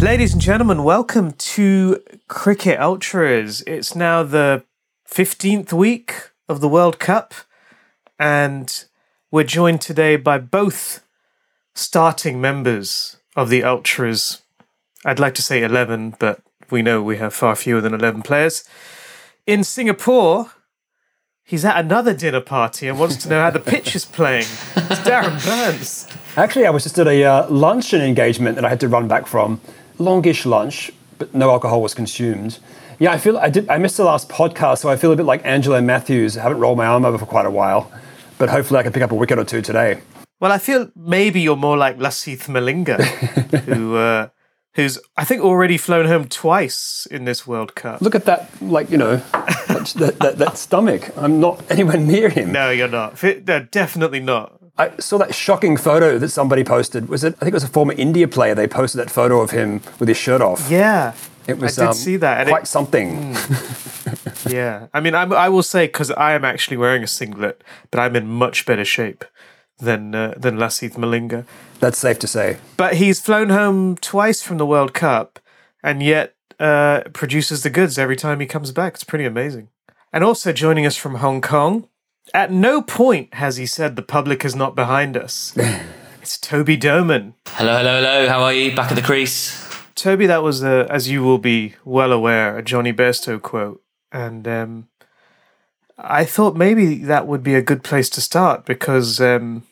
[0.00, 3.64] Ladies and gentlemen, welcome to Cricket Ultras.
[3.66, 4.62] It's now the
[5.10, 6.14] 15th week
[6.48, 7.34] of the World Cup,
[8.16, 8.84] and
[9.32, 11.04] we're joined today by both
[11.74, 14.42] starting members of the Ultras.
[15.04, 18.62] I'd like to say 11, but we know we have far fewer than 11 players.
[19.48, 20.52] In Singapore,
[21.42, 24.46] he's at another dinner party and wants to know how the pitch is playing.
[24.76, 26.06] It's Darren Burns.
[26.36, 29.26] Actually, I was just at a uh, luncheon engagement that I had to run back
[29.26, 29.60] from.
[29.98, 32.58] Longish lunch, but no alcohol was consumed.
[32.98, 33.68] Yeah, I feel I did.
[33.68, 36.36] I missed the last podcast, so I feel a bit like Angelo Mathews.
[36.36, 37.92] I haven't rolled my arm over for quite a while,
[38.38, 40.00] but hopefully I can pick up a wicket or two today.
[40.40, 43.02] Well, I feel maybe you're more like Lasith Malinga,
[43.64, 44.28] who uh,
[44.74, 48.00] who's I think already flown home twice in this World Cup.
[48.00, 51.10] Look at that, like you know, that, that, that stomach.
[51.16, 52.52] I'm not anywhere near him.
[52.52, 53.22] No, you're not.
[53.22, 54.57] No, definitely not.
[54.78, 57.08] I saw that shocking photo that somebody posted.
[57.08, 57.34] Was it?
[57.36, 58.54] I think it was a former India player.
[58.54, 60.70] They posted that photo of him with his shirt off.
[60.70, 61.14] Yeah,
[61.48, 62.40] It was I did um, see that.
[62.40, 63.34] and quite it- something.
[64.48, 68.00] yeah, I mean, I'm, I will say because I am actually wearing a singlet, but
[68.00, 69.24] I'm in much better shape
[69.78, 71.44] than uh, than Lasith Malinga.
[71.80, 72.56] That's safe to say.
[72.76, 75.38] But he's flown home twice from the World Cup,
[75.82, 78.94] and yet uh, produces the goods every time he comes back.
[78.94, 79.68] It's pretty amazing.
[80.12, 81.88] And also joining us from Hong Kong.
[82.34, 85.54] At no point has he said the public is not behind us.
[86.22, 87.34] it's Toby Doman.
[87.46, 88.28] Hello, hello, hello.
[88.28, 88.74] How are you?
[88.74, 89.66] Back at the crease.
[89.94, 93.82] Toby, that was, a, as you will be well aware, a Jonny Bairstow quote.
[94.12, 94.88] And um,
[95.96, 99.64] I thought maybe that would be a good place to start because um,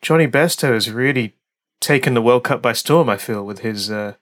[0.00, 1.36] Jonny Bairstow has really
[1.80, 3.90] taken the World Cup by storm, I feel, with his.
[3.90, 4.14] Uh,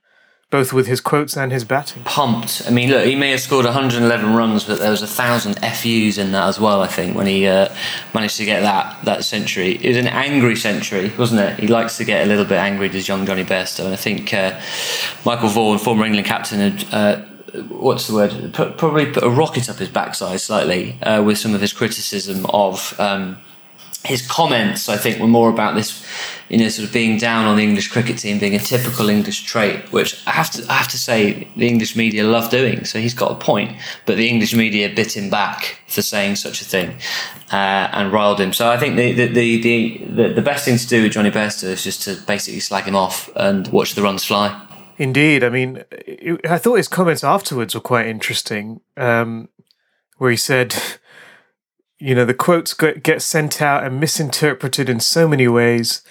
[0.50, 2.02] both with his quotes and his batting.
[2.04, 2.62] Pumped.
[2.66, 6.16] I mean, look, he may have scored 111 runs, but there was a thousand FUs
[6.16, 6.80] in that as well.
[6.80, 7.68] I think when he uh,
[8.14, 11.60] managed to get that that century, it was an angry century, wasn't it?
[11.60, 14.32] He likes to get a little bit angry, does young Jonny Bairstow, and I think
[14.32, 14.58] uh,
[15.24, 16.94] Michael Vaughan, former England captain, had.
[16.94, 17.24] Uh,
[17.70, 18.52] What's the word?
[18.52, 22.94] Probably put a rocket up his backside slightly uh, with some of his criticism of
[23.00, 23.38] um,
[24.08, 26.04] his comments, I think, were more about this,
[26.48, 29.44] you know, sort of being down on the English cricket team, being a typical English
[29.44, 32.84] trait, which I have to, I have to say, the English media love doing.
[32.84, 33.76] So he's got a point,
[34.06, 36.96] but the English media bit him back for saying such a thing
[37.52, 38.52] uh, and riled him.
[38.52, 41.30] So I think the the, the the the the best thing to do with Jonny
[41.30, 44.64] Bairstow is just to basically slag him off and watch the runs fly.
[44.98, 45.44] Indeed.
[45.44, 45.84] I mean,
[46.48, 49.48] I thought his comments afterwards were quite interesting, um,
[50.16, 50.74] where he said,
[51.98, 56.02] you know, the quotes get sent out and misinterpreted in so many ways.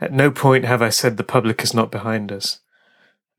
[0.00, 2.60] At no point have I said the public is not behind us.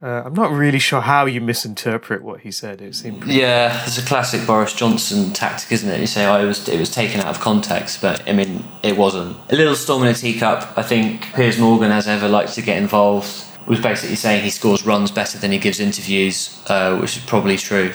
[0.01, 2.81] Uh, I'm not really sure how you misinterpret what he said.
[2.81, 5.99] It seemed Yeah, it's a classic Boris Johnson tactic, isn't it?
[5.99, 8.97] You say, "Oh, it was it was taken out of context," but I mean, it
[8.97, 9.38] wasn't.
[9.49, 10.77] A little storm in a teacup.
[10.77, 13.45] I think Piers Morgan, as ever, likes to get involved.
[13.67, 17.57] Was basically saying he scores runs better than he gives interviews, uh, which is probably
[17.57, 17.91] true.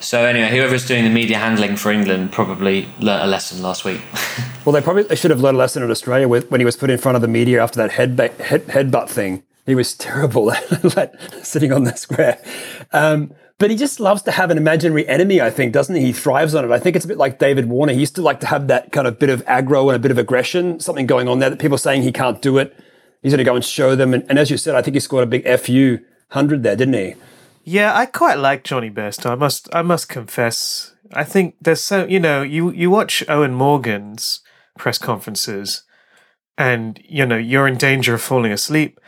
[0.00, 4.00] So anyway, whoever's doing the media handling for England probably learnt a lesson last week.
[4.64, 6.76] Well, they probably they should have learned a lesson in Australia with, when he was
[6.76, 9.42] put in front of the media after that head, head headbutt thing.
[9.64, 10.52] He was terrible,
[11.42, 12.38] sitting on the square.
[12.92, 16.06] Um, but he just loves to have an imaginary enemy, I think, doesn't he?
[16.06, 16.70] He thrives on it.
[16.70, 17.94] I think it's a bit like David Warner.
[17.94, 20.10] He used to like to have that kind of bit of aggro and a bit
[20.10, 22.76] of aggression, something going on there that people are saying he can't do it.
[23.22, 24.12] He's going to go and show them.
[24.12, 25.94] And, and as you said, I think he scored a big FU
[26.30, 27.14] 100 there, didn't he?
[27.68, 29.26] Yeah, I quite like Johnny Best.
[29.26, 30.94] I must, I must confess.
[31.12, 34.40] I think there's so you know you you watch Eoin Morgan's
[34.78, 35.82] press conferences,
[36.56, 38.98] and you know you're in danger of falling asleep.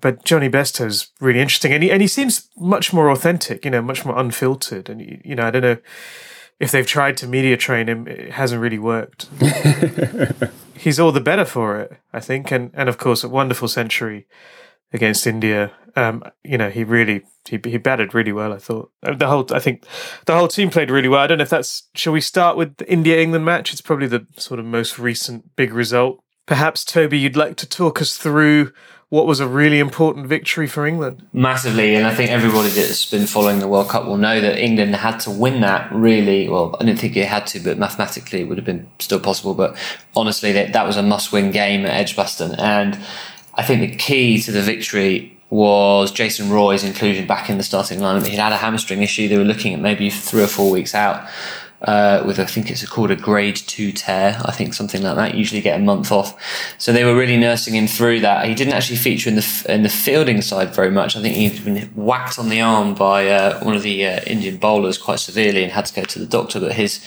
[0.00, 3.64] But Johnny Best is really interesting, and he and he seems much more authentic.
[3.64, 4.90] You know, much more unfiltered.
[4.90, 5.78] And you know, I don't know
[6.58, 8.08] if they've tried to media train him.
[8.08, 9.28] It hasn't really worked.
[10.76, 12.50] He's all the better for it, I think.
[12.50, 14.26] And and of course, a wonderful century
[14.92, 15.72] against India.
[15.94, 18.52] Um, you know, he really he he batted really well.
[18.52, 19.84] I thought Uh, the whole I think
[20.26, 21.20] the whole team played really well.
[21.20, 21.88] I don't know if that's.
[21.94, 23.72] Shall we start with the India England match?
[23.72, 26.20] It's probably the sort of most recent big result.
[26.46, 28.72] Perhaps Toby, you'd like to talk us through
[29.08, 31.26] what was a really important victory for England.
[31.32, 34.96] Massively, and I think everybody that's been following the World Cup will know that England
[34.96, 36.48] had to win that really.
[36.48, 39.54] Well, I don't think it had to, but mathematically it would have been still possible.
[39.54, 39.76] But
[40.14, 42.56] honestly, that, that was a must win game at Edgbaston.
[42.56, 42.98] And
[43.56, 48.00] I think the key to the victory was Jason Roy's inclusion back in the starting
[48.00, 48.26] lineup.
[48.26, 49.28] He'd had a hamstring issue.
[49.28, 51.26] They were looking at maybe three or four weeks out.
[51.82, 55.34] Uh, with I think it's called a grade two tear, I think something like that.
[55.34, 56.34] Usually get a month off,
[56.78, 58.48] so they were really nursing him through that.
[58.48, 61.16] He didn't actually feature in the in the fielding side very much.
[61.16, 64.56] I think he'd been whacked on the arm by uh, one of the uh, Indian
[64.56, 66.60] bowlers quite severely and had to go to the doctor.
[66.60, 67.04] But his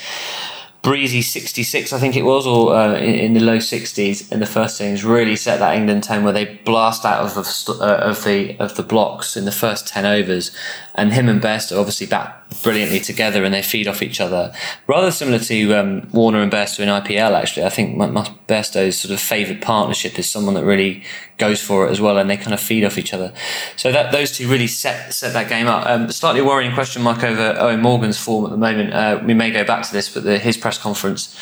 [0.82, 4.46] breezy 66, I think it was, or uh, in, in, the low 60s in the
[4.46, 8.24] first innings, really set that England 10 where they blast out of the, uh, of
[8.24, 10.56] the of the blocks in the first 10 overs.
[10.96, 14.54] And him and Bairstow obviously bat brilliantly together and they feed off each other.
[14.88, 17.66] Rather similar to um, Warner and Bairstow in IPL, actually.
[17.66, 21.04] I think Bairstow's sort of favoured partnership is someone that really
[21.38, 23.34] goes for it as well and they kind of feed off each other.
[23.76, 25.88] So that those two really set set that game up.
[25.88, 28.94] Um, slightly worrying question mark over Eoin Morgan's form at the moment.
[28.94, 31.38] Uh, we may go back to this, but the, his press conference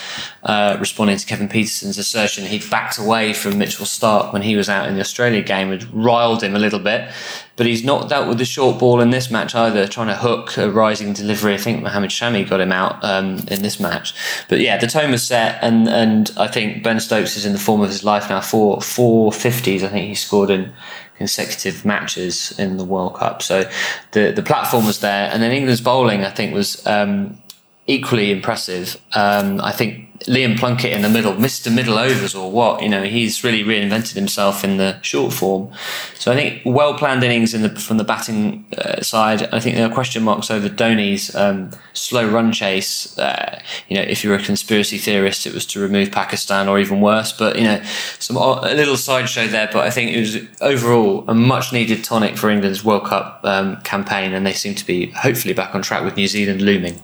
[0.47, 4.67] uh, responding to Kevin Pietersen's assertion he backed away from Mitchell Starc when he was
[4.67, 7.11] out in the Australia game had riled him a little bit
[7.57, 10.57] but he's not dealt with the short ball in this match either, trying to hook
[10.57, 11.55] a rising delivery.
[11.55, 14.13] I think Mohammad Shami got him out um, in this match.
[14.47, 17.59] But yeah, the tone was set, and, and I think Ben Stokes is in the
[17.59, 18.41] form of his life now.
[18.41, 20.71] Four, four 50s, I think he scored in
[21.17, 23.41] consecutive matches in the World Cup.
[23.41, 23.67] So
[24.11, 25.31] the, the platform was there.
[25.33, 27.41] And then England's bowling, I think, was um,
[27.87, 29.01] equally impressive.
[29.13, 31.73] Um, I think Liam Plunkett in the middle, Mr.
[31.73, 35.71] Middle Overs or what, you know, he's really reinvented himself in the short form.
[36.15, 39.43] So I think well planned innings in the, from the batting uh, side.
[39.53, 43.17] I think there are question marks over Dhoni's um, slow run chase.
[43.17, 46.99] Uh, you know, if you're a conspiracy theorist, it was to remove Pakistan or even
[46.99, 47.31] worse.
[47.31, 47.81] But you know,
[48.19, 49.69] some a little sideshow there.
[49.71, 53.79] But I think it was overall a much needed tonic for England's World Cup um,
[53.81, 57.01] campaign, and they seem to be hopefully back on track with New Zealand looming.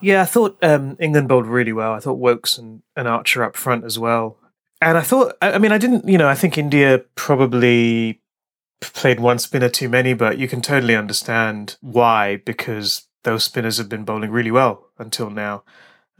[0.00, 1.92] Yeah, I thought um, England bowled really well.
[1.92, 4.36] I thought Woakes and, and Archer up front as well.
[4.80, 8.20] And I thought, I, I mean, I didn't, you know, I think India probably
[8.80, 13.88] played one spinner too many, but you can totally understand why, because those spinners have
[13.88, 15.62] been bowling really well until now.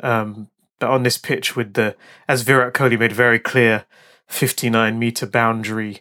[0.03, 0.49] Um,
[0.79, 1.97] but on this pitch, with the,
[2.29, 3.87] as Virat Kohli made very clear,
[4.29, 6.00] 59 meter boundary,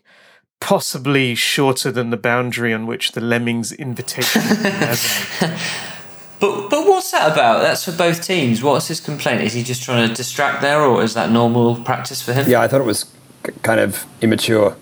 [0.60, 4.42] possibly shorter than the boundary on which the Lemmings invitation
[7.00, 7.62] what's that about?
[7.62, 8.62] That's for both teams.
[8.62, 9.42] What's his complaint?
[9.42, 12.50] Is he just trying to distract there, or is that normal practice for him?
[12.50, 13.06] Yeah, I thought it was
[13.62, 14.75] kind of immature.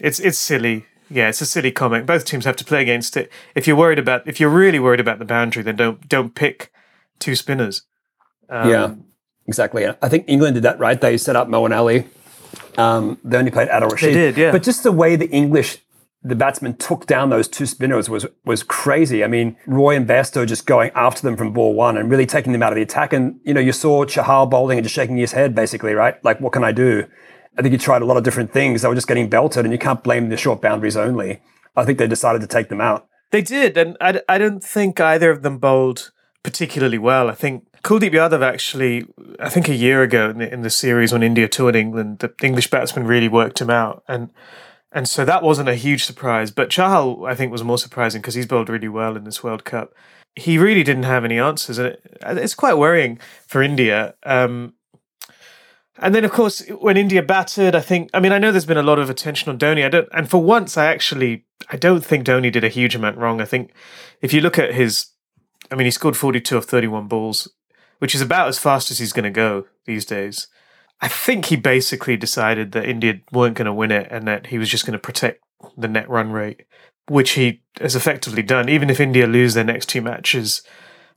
[0.00, 0.86] It's it's silly.
[1.08, 2.04] Yeah, it's a silly comment.
[2.04, 3.30] Both teams have to play against it.
[3.54, 6.72] If you're worried about, if you're really worried about the boundary, then don't don't pick
[7.20, 7.82] two spinners.
[8.48, 8.94] Um, yeah,
[9.46, 9.86] exactly.
[9.86, 11.00] I think England did that right.
[11.00, 12.06] They set up Moeen Ali.
[12.76, 14.08] Um, they only played Adil Rashid.
[14.08, 14.50] They did, yeah.
[14.50, 15.78] But just the way the English
[16.26, 19.22] the batsman took down those two spinners was was crazy.
[19.22, 22.52] I mean, Roy and Bairstow just going after them from ball one and really taking
[22.52, 23.12] them out of the attack.
[23.12, 26.22] And you know, you saw Chahal bowling and just shaking his head, basically, right?
[26.24, 27.06] Like, what can I do?
[27.56, 28.82] I think he tried a lot of different things.
[28.82, 31.40] They were just getting belted, and you can't blame the short boundaries only.
[31.76, 33.06] I think they decided to take them out.
[33.30, 36.10] They did, and I, I don't think either of them bowled
[36.42, 37.28] particularly well.
[37.28, 39.06] I think Kuldeep Yadav actually,
[39.38, 42.32] I think a year ago in the, in the series when India toured England, the
[42.42, 44.02] English batsman really worked him out.
[44.08, 44.30] And
[44.92, 46.50] and so that wasn't a huge surprise.
[46.50, 49.64] But Chahal, I think, was more surprising because he's bowled really well in this World
[49.64, 49.94] Cup.
[50.34, 54.14] He really didn't have any answers, and it, it's quite worrying for India.
[54.22, 54.74] Um,
[55.98, 58.76] and then, of course, when India batted, I think, I mean, I know there's been
[58.76, 59.84] a lot of attention on Dhoni.
[59.84, 63.16] I don't, and for once, I actually, I don't think Dhoni did a huge amount
[63.16, 63.40] wrong.
[63.40, 63.72] I think
[64.20, 65.06] if you look at his,
[65.70, 67.48] I mean, he scored 42 of 31 balls,
[67.98, 70.48] which is about as fast as he's going to go these days.
[71.00, 74.58] I think he basically decided that India weren't going to win it and that he
[74.58, 75.42] was just going to protect
[75.76, 76.64] the net run rate,
[77.08, 78.68] which he has effectively done.
[78.68, 80.62] Even if India lose their next two matches,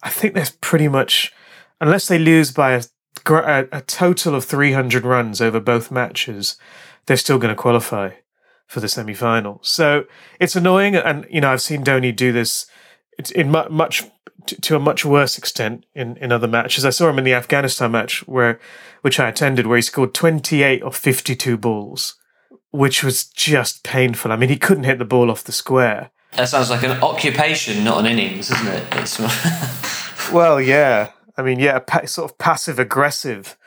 [0.03, 1.33] I think there's pretty much,
[1.79, 2.83] unless they lose by a,
[3.25, 6.57] a, a total of 300 runs over both matches,
[7.05, 8.11] they're still going to qualify
[8.67, 9.59] for the semi final.
[9.63, 10.05] So
[10.39, 10.95] it's annoying.
[10.95, 12.67] And, you know, I've seen Dhoni do this
[13.33, 14.03] in much
[14.45, 16.85] to a much worse extent in, in other matches.
[16.85, 18.59] I saw him in the Afghanistan match where
[19.01, 22.15] which I attended where he scored 28 of 52 balls,
[22.71, 24.31] which was just painful.
[24.31, 26.11] I mean, he couldn't hit the ball off the square.
[26.33, 30.31] That sounds like an occupation, not an innings, isn't it?
[30.33, 31.11] well, yeah.
[31.37, 33.57] I mean, yeah, pa- sort of passive aggressive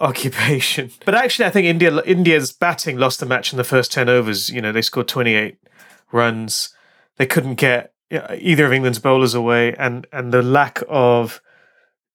[0.00, 0.90] occupation.
[1.04, 4.50] But actually, I think India India's batting lost the match in the first 10 overs.
[4.50, 5.56] You know, they scored 28
[6.12, 6.74] runs.
[7.16, 11.40] They couldn't get either of England's bowlers away, and and the lack of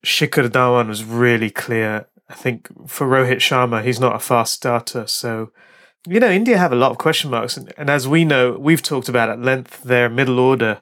[0.06, 2.08] Shikhar Dhawan was really clear.
[2.30, 5.52] I think for Rohit Sharma, he's not a fast starter, so
[6.08, 8.82] you know India have a lot of question marks, and, and as we know, we've
[8.82, 10.82] talked about at length their middle order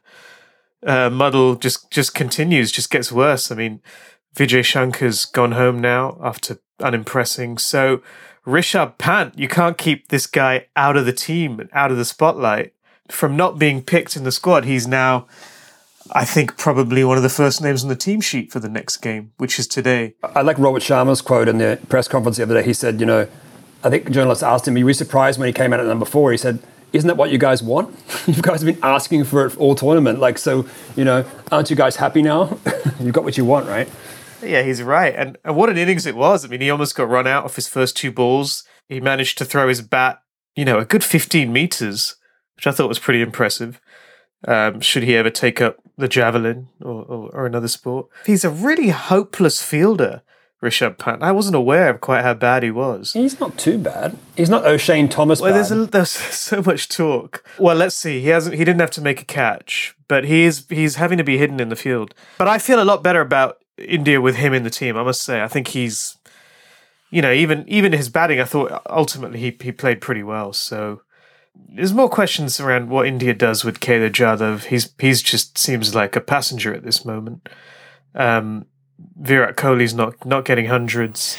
[0.85, 3.51] uh, muddle just just continues, just gets worse.
[3.51, 3.81] I mean,
[4.35, 8.01] Vijay Shankar's gone home now after unimpressing, so.
[8.43, 12.03] Rishabh Pant, you can't keep this guy out of the team and out of the
[12.03, 12.73] spotlight
[13.11, 15.27] from not being picked in the squad, he's now,
[16.11, 18.97] I think, probably one of the first names on the team sheet for the next
[18.97, 20.15] game, which is today.
[20.23, 22.63] I like Rohit Sharma's quote in the press conference the other day.
[22.63, 23.27] He said, you know,
[23.83, 26.31] I think journalists asked him, "Were you surprised when he came out at number four?
[26.31, 26.59] He said,
[26.93, 27.95] "Isn't that what you guys want?
[28.27, 30.19] you guys have been asking for it all tournament.
[30.19, 30.65] Like, so,
[30.95, 32.59] you know, aren't you guys happy now?
[32.99, 33.89] You've got what you want, right?"
[34.43, 35.13] Yeah, he's right.
[35.15, 36.43] And, and what an innings it was.
[36.43, 38.63] I mean, he almost got run out of his first two balls.
[38.87, 40.21] He managed to throw his bat,
[40.55, 42.15] you know, a good 15 meters,
[42.61, 43.81] which I thought was pretty impressive.
[44.47, 48.05] Um, should he ever take up the javelin or, or, or another sport?
[48.23, 50.21] He's a really hopeless fielder.
[50.61, 51.23] Rishabh Pant.
[51.23, 53.13] I wasn't aware of quite how bad he was.
[53.13, 54.15] He's not too bad.
[54.37, 55.55] He's not Oshane Thomas Well, bad.
[55.57, 57.43] there's a, there's so much talk.
[57.57, 58.21] Well, let's see.
[58.21, 58.55] He hasn't.
[58.55, 60.67] He didn't have to make a catch, but he is.
[60.69, 62.13] He's having to be hidden in the field.
[62.37, 64.97] But I feel a lot better about India with him in the team.
[64.97, 65.41] I must say.
[65.41, 66.15] I think he's.
[67.09, 70.53] You know, even even his batting, I thought ultimately he he played pretty well.
[70.53, 71.01] So
[71.55, 74.65] there's more questions around what India does with Kedar Jadhav.
[74.65, 77.47] He's he's just seems like a passenger at this moment.
[78.13, 78.65] Um,
[79.19, 81.37] Virat Kohli's not not getting hundreds.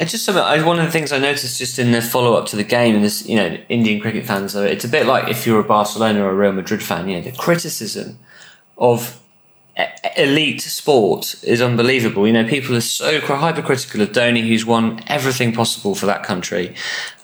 [0.00, 0.64] It's just something.
[0.64, 3.04] One of the things I noticed just in the follow up to the game, and
[3.04, 6.30] this, you know, Indian cricket fans, it's a bit like if you're a Barcelona or
[6.30, 7.08] a Real Madrid fan.
[7.08, 8.18] You know, the criticism
[8.76, 9.20] of
[10.16, 12.26] elite sport is unbelievable.
[12.26, 16.74] You know, people are so hypercritical of Dhoni, who's won everything possible for that country,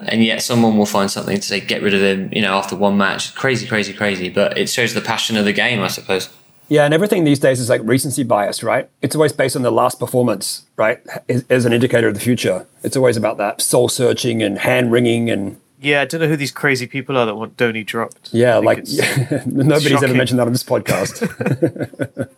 [0.00, 2.30] and yet someone will find something to say, get rid of him.
[2.32, 4.28] You know, after one match, crazy, crazy, crazy.
[4.28, 6.28] But it shows the passion of the game, I suppose.
[6.68, 8.88] Yeah, and everything these days is like recency bias, right?
[9.02, 10.98] It's always based on the last performance, right?
[11.28, 12.66] As, as an indicator of the future.
[12.82, 16.36] It's always about that soul searching and hand wringing and Yeah, I don't know who
[16.36, 18.32] these crazy people are that want Dhoni dropped.
[18.32, 21.20] yeah, like it's- nobody's ever mentioned that on this podcast.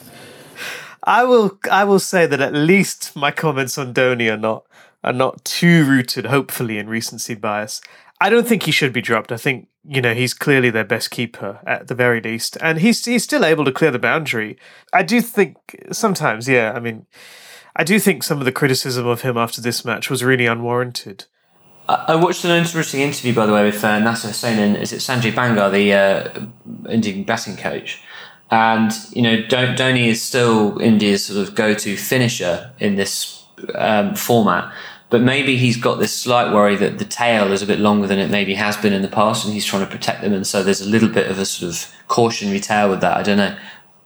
[1.05, 4.65] I will I will say that at least my comments on Dhoni are not
[5.03, 7.81] are not too rooted, hopefully, in recency bias.
[8.21, 9.33] I don't think he should be dropped.
[9.33, 13.05] I think you know he's clearly their best keeper at the very least, and he's
[13.05, 14.57] he's still able to clear the boundary.
[14.93, 15.57] I do think
[15.91, 16.73] sometimes, yeah.
[16.73, 17.07] I mean,
[17.75, 21.25] I do think some of the criticism of him after this match was really unwarranted.
[22.09, 24.99] I watched an interesting interview, by the way, with uh, Nasser Hussain and is it
[24.99, 28.01] Sanjay Bangar, the uh, Indian batting coach.
[28.51, 33.45] And, you know, Dhoni is still India's sort of go to finisher in this
[33.75, 34.73] um, format.
[35.09, 38.19] But maybe he's got this slight worry that the tail is a bit longer than
[38.19, 40.33] it maybe has been in the past and he's trying to protect them.
[40.33, 43.17] And so there's a little bit of a sort of cautionary tale with that.
[43.17, 43.57] I don't know.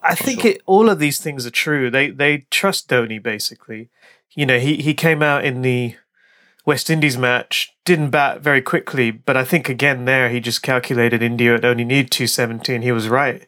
[0.02, 1.90] I think it, all of these things are true.
[1.90, 3.88] They they trust Dhoni basically.
[4.34, 5.96] You know, he he came out in the
[6.66, 11.22] West Indies match, didn't bat very quickly, but I think again there he just calculated
[11.22, 13.46] India would only need 270 and he was right.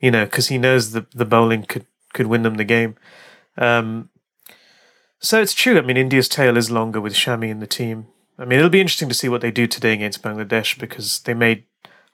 [0.00, 2.96] You know, because he knows the the bowling could could win them the game.
[3.58, 4.08] Um,
[5.18, 5.78] so it's true.
[5.78, 8.06] I mean, India's tail is longer with Shami in the team.
[8.38, 11.34] I mean, it'll be interesting to see what they do today against Bangladesh because they
[11.34, 11.64] may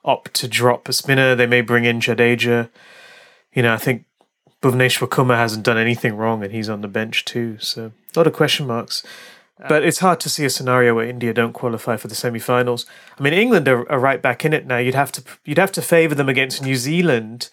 [0.03, 1.35] opt to drop a spinner.
[1.35, 2.69] They may bring in Jadeja
[3.53, 4.05] you know, I think
[4.61, 7.57] Bhuvneshwar Kumar hasn't done anything wrong and he's on the bench too.
[7.59, 9.03] So a lot of question marks.
[9.69, 12.85] But it's hard to see a scenario where India don't qualify for the semi-finals.
[13.17, 14.77] I mean, England are, are right back in it now.
[14.77, 17.49] You'd have to you'd have to favour them against New Zealand.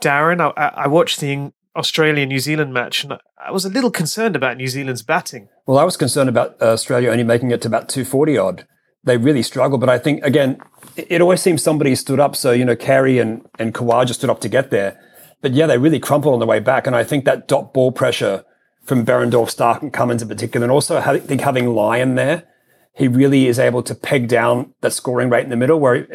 [0.00, 4.36] Darren, I, I watched the Australia New Zealand match and I was a little concerned
[4.36, 5.48] about New Zealand's batting.
[5.66, 8.66] well, I was concerned about uh, Australia only making it to about 240 odd.
[9.04, 10.58] They really struggle, but I think, again,
[10.96, 12.36] it, it always seems somebody stood up.
[12.36, 15.00] So, you know, Carey and, and Khawaja stood up to get there.
[15.40, 16.86] But yeah, they really crumpled on the way back.
[16.86, 18.44] And I think that dot ball pressure
[18.84, 22.44] from Behrendorff, Starc, and Cummins in particular, and also I think having Lyon there,
[22.94, 26.06] he really is able to peg down that scoring rate in the middle, where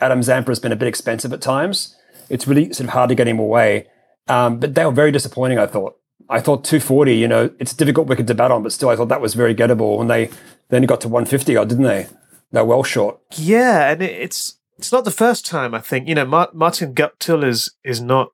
[0.00, 1.96] Adam Zampa has been a bit expensive at times.
[2.28, 3.86] It's really sort of hard to get him away.
[4.28, 5.98] Um, but they were very disappointing, I thought.
[6.28, 8.96] I thought 240, you know, it's a difficult wicket to bat on, but still, I
[8.96, 10.00] thought that was very gettable.
[10.00, 10.30] And they
[10.68, 12.08] then got to 150 odd, didn't they?
[12.50, 13.20] They're well short.
[13.36, 16.08] Yeah, and it's it's not the first time I think.
[16.08, 18.30] You know, Mar- Martin Guptill is is not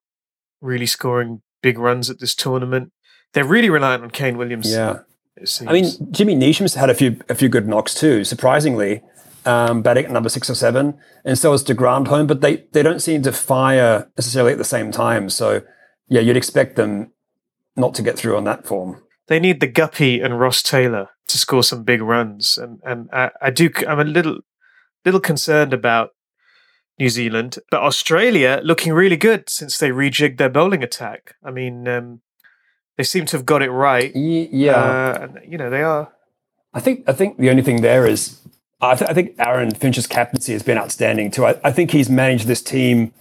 [0.61, 2.93] really scoring big runs at this tournament.
[3.33, 4.71] They're really reliant on Kane Williams.
[4.71, 5.01] Yeah.
[5.67, 9.03] I mean, Jimmy Neesham's had a few a few good knocks too, surprisingly.
[9.45, 12.83] Um, batting at number six or seven, and so is de Grandhomme, but they they
[12.83, 15.29] don't seem to fire necessarily at the same time.
[15.31, 15.63] So
[16.07, 17.11] yeah, you'd expect them
[17.75, 19.03] not to get through on that form.
[19.27, 23.31] they need the Guppy and Ross Taylor to score some big runs, and and I,
[23.41, 23.69] I do.
[23.89, 24.41] I'm a little
[25.05, 26.11] little concerned about
[27.01, 31.35] New Zealand, but Australia looking really good since they rejigged their bowling attack.
[31.43, 32.21] I mean, um,
[32.97, 34.13] they seem to have got it right.
[34.15, 36.13] Y- yeah, Uh, and you know they are.
[36.75, 38.41] I think I think the only thing there is
[38.81, 41.47] I, th- I think Aaron Finch's captaincy has been outstanding too.
[41.47, 43.13] I, I think he's managed this team.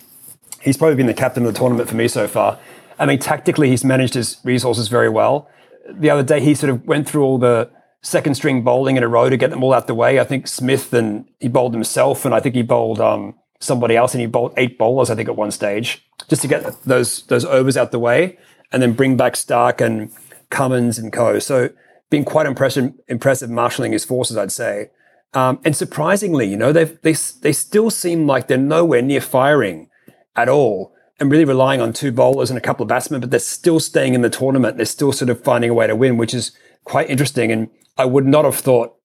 [0.62, 2.60] He's probably been the captain of the tournament for me so far.
[3.00, 5.48] I mean, tactically, he's managed his resources very well.
[5.90, 7.70] The other day, he sort of went through all the
[8.04, 10.20] second string bowling in a row to get them all out the way.
[10.20, 14.14] I think Smith and he bowled himself, and I think he bowled um, somebody else,
[14.14, 17.44] and he bowled eight bowlers, I think, at one stage, just to get those those
[17.46, 18.38] overs out the way,
[18.72, 20.12] and then bring back Starc and
[20.50, 21.40] Cummins and co.
[21.40, 21.70] So,
[22.10, 24.90] been quite impressive, impressive marshalling his forces, I'd say.
[25.34, 29.90] Um, and surprisingly, you know, they they they still seem like they're nowhere near firing
[30.36, 30.94] at all.
[31.20, 34.16] and really relying on two bowlers and a couple of batsmen, but they're still staying
[34.16, 34.76] in the tournament.
[34.76, 36.52] They're still sort of finding a way to win, which is
[36.84, 37.52] quite interesting.
[37.52, 38.96] And I would not have thought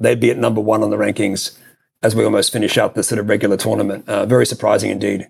[0.00, 1.56] they'd be at number one on the rankings
[2.02, 4.08] as we almost finish up the sort of regular tournament.
[4.08, 5.28] Uh, very surprising indeed.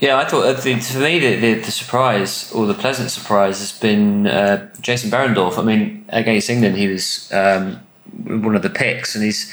[0.00, 3.72] Yeah, I thought uh, for me the, the, the, surprise or the pleasant surprise has
[3.72, 5.58] been uh, Jason Behrendorff.
[5.58, 7.80] I mean, against England, he was um,
[8.24, 9.52] one of the picks, and he's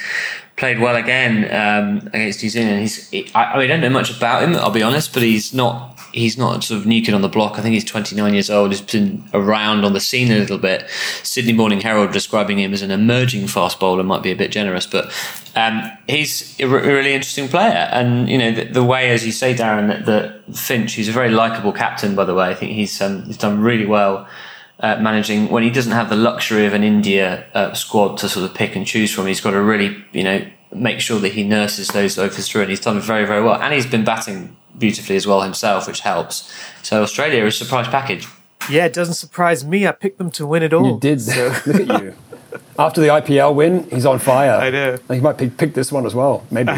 [0.56, 2.82] played well again um, against New Zealand.
[2.82, 5.52] He's I, I, mean, I don't know much about him, I'll be honest, but he's
[5.52, 7.60] not he's not sort of new kid on the block.
[7.60, 8.72] I think he's 29 years old.
[8.72, 10.90] He's been around on the scene a little bit.
[11.24, 14.88] Sydney Morning Herald describing him as an emerging fast bowler might be a bit generous,
[14.88, 15.14] but
[15.56, 17.90] um, he's a really interesting player.
[17.92, 21.12] And you know the, the way, as you say, Darren, that, that Finch, he's a
[21.12, 22.16] very likable captain.
[22.16, 24.28] By the way, I think he's um, he's done really well.
[24.78, 28.50] Uh, managing when he doesn't have the luxury of an India uh, squad to sort
[28.50, 29.26] of pick and choose from.
[29.26, 32.70] He's got to really, you know, make sure that he nurses those overs through, and
[32.70, 33.56] he's done very, very well.
[33.62, 36.51] And he's been batting beautifully as well himself, which helps.
[36.84, 38.27] So Australia is a surprise package.
[38.70, 39.88] Yeah, it doesn't surprise me.
[39.88, 40.94] I picked them to win it all.
[40.94, 41.22] You did.
[41.22, 41.55] So.
[41.65, 42.15] Look at you.
[42.79, 44.51] After the IPL win, he's on fire.
[44.51, 44.98] I know.
[45.10, 46.46] He might pick, pick this one as well.
[46.51, 46.72] Maybe.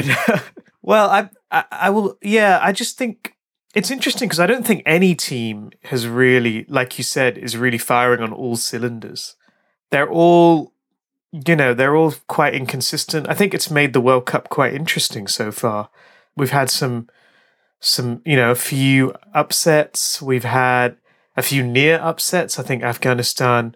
[0.81, 2.17] well, I, I, I will.
[2.21, 3.35] Yeah, I just think
[3.73, 7.77] it's interesting because I don't think any team has really, like you said, is really
[7.77, 9.35] firing on all cylinders.
[9.91, 10.73] They're all,
[11.31, 13.29] you know, they're all quite inconsistent.
[13.29, 15.89] I think it's made the World Cup quite interesting so far.
[16.35, 17.07] We've had some
[17.79, 20.22] some, you know, a few upsets.
[20.22, 20.98] We've had
[21.36, 22.60] a few near upsets.
[22.60, 23.75] I think Afghanistan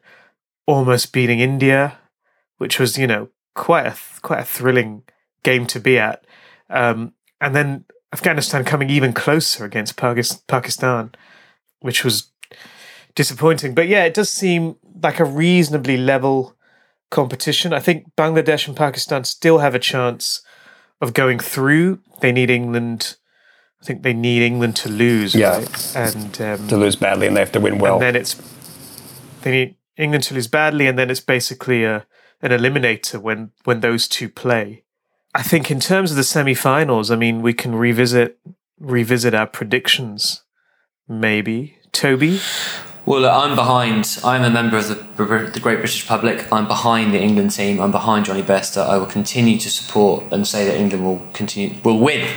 [0.66, 1.98] almost beating India,
[2.58, 5.04] which was, you know, quite a quite a thrilling
[5.44, 6.26] game to be at.
[6.70, 11.12] Um, and then Afghanistan coming even closer against Pakistan,
[11.80, 12.32] which was
[13.16, 13.74] disappointing.
[13.74, 16.56] But yeah, it does seem like a reasonably level
[17.10, 17.74] competition.
[17.74, 20.42] I think Bangladesh and Pakistan still have a chance
[21.02, 22.00] of going through.
[22.22, 23.18] They need England
[23.82, 25.58] I think they need England to lose, yeah.
[25.58, 25.96] right?
[25.96, 27.96] And um, to lose badly, and they have to win well.
[27.96, 28.36] And then it's
[29.42, 32.06] they need England to lose badly, and then it's basically a
[32.42, 34.84] an eliminator when when those two play.
[35.34, 38.38] I think in terms of the semi-finals, I mean, we can revisit
[38.80, 40.44] revisit our predictions.
[41.08, 42.40] Maybe Toby.
[43.04, 44.20] Well, I'm behind.
[44.24, 46.54] I'm a member of the, the Great British Public.
[46.54, 47.82] I'm behind the England team.
[47.82, 48.88] I'm behind Jonny Bairstow.
[48.88, 52.28] I will continue to support and say that England will continue will win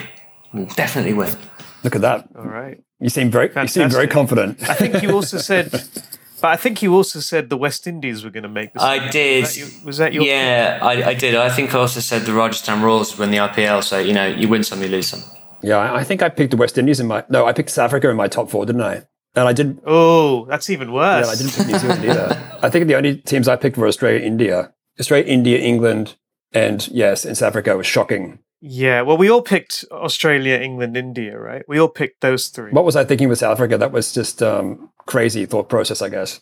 [0.55, 1.35] We'll definitely win.
[1.83, 2.29] Look at that.
[2.37, 2.83] All right.
[3.01, 3.83] You seem very Fantastic.
[3.83, 4.67] you seem very confident.
[4.69, 5.71] I think you also said
[6.45, 8.83] but I think you also said the West Indies were going to make this.
[8.83, 9.41] I did.
[9.43, 11.35] Was that, your, was that your Yeah, I, I, did.
[11.35, 13.83] I think I also said the Rajasthan Royals win the IPL.
[13.83, 15.23] So you know, you win some, you lose some.
[15.63, 17.25] Yeah, I think I picked the West Indies in my.
[17.31, 19.07] No, I picked South Africa in my top four, didn't I?
[19.35, 19.81] And I did.
[19.87, 21.27] Oh, that's even worse.
[21.27, 22.59] Yeah, I didn't pick New Zealand either.
[22.63, 26.17] I think the only teams I picked were Australia, India, Australia, India, England,
[26.53, 28.39] and yes, in South Africa was shocking.
[28.67, 31.69] Yeah, well, we all picked Australia, England, India, right?
[31.69, 32.73] We all picked those three.
[32.73, 33.77] What was I thinking with South Africa?
[33.77, 36.41] That was just um, crazy thought process, I guess.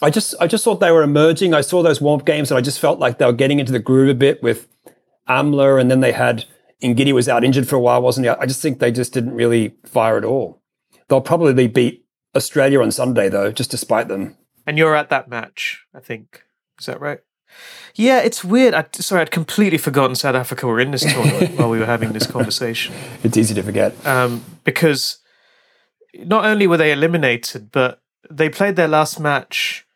[0.00, 1.54] I just, I just thought they were emerging.
[1.54, 3.80] I saw those warm games, and I just felt like they were getting into the
[3.80, 4.68] groove a bit with
[5.28, 6.44] Amla, and then they had
[6.84, 8.30] Ngidi was out injured for a while, wasn't he?
[8.30, 10.62] I just think they just didn't really fire at all.
[11.08, 14.36] They'll probably beat Australia on Sunday, though, just despite them.
[14.68, 16.44] And you're at that match, I think.
[16.78, 17.18] Is that right?
[17.94, 18.74] Yeah, it's weird.
[18.74, 22.12] I, sorry, I'd completely forgotten South Africa were in this tournament while we were having
[22.12, 22.94] this conversation.
[23.22, 24.06] It's easy to forget.
[24.06, 25.18] Um, because
[26.14, 29.86] not only were they eliminated, but they played their last match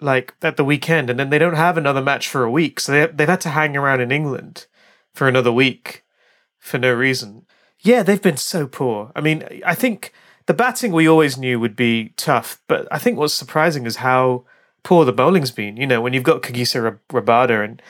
[0.00, 2.78] like at the weekend, and then they don't have another match for a week.
[2.80, 4.66] So they, they've had to hang around in England
[5.12, 6.04] for another week
[6.58, 7.46] for no reason.
[7.80, 9.12] Yeah, they've been so poor.
[9.16, 10.12] I mean, I think
[10.46, 14.44] the batting we always knew would be tough, but I think what's surprising is how
[14.82, 15.76] poor the bowling's been.
[15.76, 17.82] You know, when you've got Kagiso Rabada and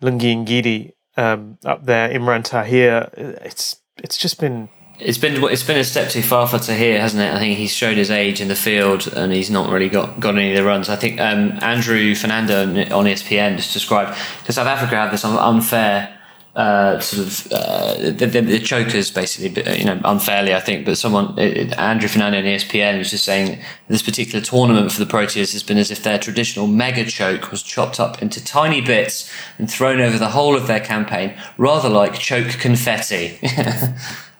[0.00, 5.78] Lungi Ngidi um, up there, Imran Tahir, it's it's just been it's been it's been
[5.78, 7.32] a step too far for Tahir, hasn't it?
[7.32, 10.36] I think he's showed his age in the field and he's not really got, got
[10.36, 10.88] any of the runs.
[10.88, 16.18] I think um, Andrew Fernando on ESPN just described because South Africa have this unfair
[16.54, 20.84] uh, sort of uh, the, the, the, chokers basically, you know, unfairly I think.
[20.84, 25.52] But someone, Andrew Fernando on ESPN was just saying this particular tournament for the Proteas
[25.52, 29.70] has been as if their traditional mega choke was chopped up into tiny bits and
[29.70, 33.38] thrown over the whole of their campaign, rather like choke confetti.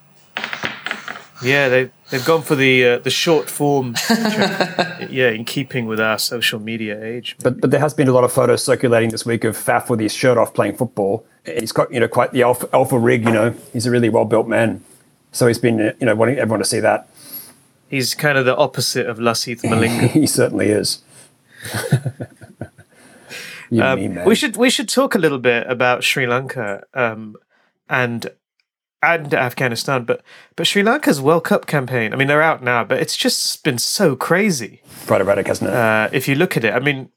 [1.43, 3.95] yeah, they they've gone for the uh, the short form.
[4.09, 7.35] yeah, in keeping with our social media age.
[7.43, 9.99] But but there has been a lot of photos circulating this week of Faf with
[9.99, 13.25] his shirt off playing football he's got you know quite the alpha, alpha rig.
[13.25, 14.83] You know, he's a really well built man.
[15.31, 17.07] So he's been you know wanting everyone to see that.
[17.89, 20.09] He's kind of the opposite of Lasith Malinga.
[20.09, 21.01] he certainly is.
[23.81, 27.35] um, we should we should talk a little bit about Sri Lanka um,
[27.89, 28.31] and
[29.03, 30.21] and Afghanistan, but
[30.55, 32.13] but Sri Lanka's World Cup campaign.
[32.13, 34.81] I mean, they're out now, but it's just been so crazy.
[35.05, 35.75] Quite erratic, hasn't it?
[35.75, 37.09] Uh, if you look at it, I mean,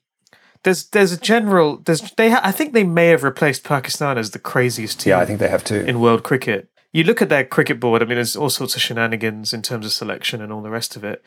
[0.63, 4.33] there's there's a general there's they ha- I think they may have replaced Pakistan as
[4.33, 5.85] the craziest team yeah, I think they have too.
[5.87, 6.69] in world cricket.
[6.93, 8.03] You look at their cricket board.
[8.03, 10.97] I mean, there's all sorts of shenanigans in terms of selection and all the rest
[10.97, 11.23] of it.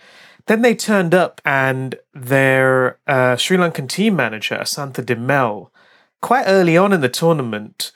[0.48, 5.72] Then they turned up, and their uh, Sri Lankan team manager Asantha de Mel,
[6.22, 7.92] quite early on in the tournament,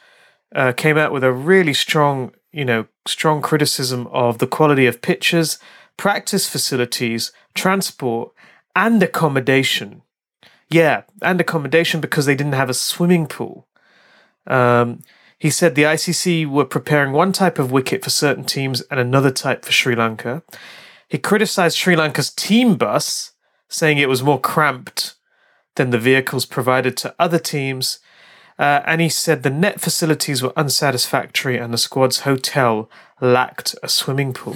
[0.56, 5.02] uh, came out with a really strong, you know, strong criticism of the quality of
[5.02, 5.60] pitches,
[5.98, 8.32] practice facilities, transport,
[8.76, 10.04] and accommodation.
[10.70, 13.68] Yeah, and accommodation because they didn't have a swimming pool.
[14.48, 15.02] Um,
[15.38, 19.32] he said the ICC were preparing one type of wicket for certain teams and another
[19.32, 20.42] type for Sri Lanka.
[21.08, 23.34] He criticized Sri Lanka's team bus,
[23.68, 25.16] saying it was more cramped
[25.76, 28.00] than the vehicles provided to other teams.
[28.60, 32.90] Uh, and he said the net facilities were unsatisfactory and the squad's hotel
[33.20, 34.54] lacked a swimming pool.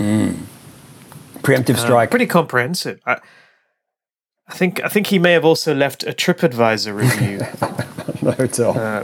[1.42, 2.10] Preemptive strike.
[2.10, 3.00] Pretty comprehensive.
[3.06, 3.18] I,
[4.48, 7.38] I think I think he may have also left a TripAdvisor review,
[8.22, 8.78] the hotel.
[8.78, 9.04] uh,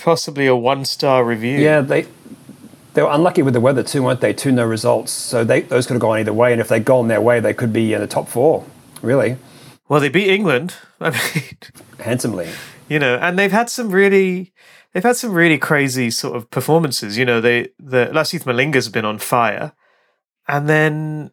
[0.00, 1.58] possibly a one star review.
[1.58, 2.06] yeah, they
[2.94, 4.32] they were unlucky with the weather too, weren't they?
[4.32, 6.52] Two no results, so they those could have gone either way.
[6.52, 8.64] And if they'd gone their way, they could be in the top four,
[9.02, 9.36] really
[9.88, 10.74] Well, they beat England.
[11.00, 11.58] I mean,
[11.98, 12.48] handsomely.
[12.92, 14.52] You know, and they've had some really,
[14.92, 17.16] they've had some really crazy sort of performances.
[17.16, 19.72] You know, they the Lasith Malinga's been on fire,
[20.46, 21.30] and then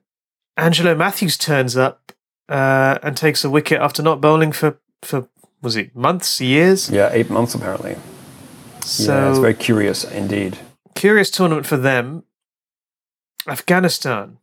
[0.56, 2.14] Angelo Mathews turns up
[2.48, 5.28] uh, and takes a wicket after not bowling for for
[5.62, 6.90] was it months, years?
[6.90, 7.98] Yeah, eight months apparently.
[8.86, 10.58] So yeah, it's very curious indeed.
[10.96, 12.24] curious tournament for them.
[13.48, 14.39] Afghanistan.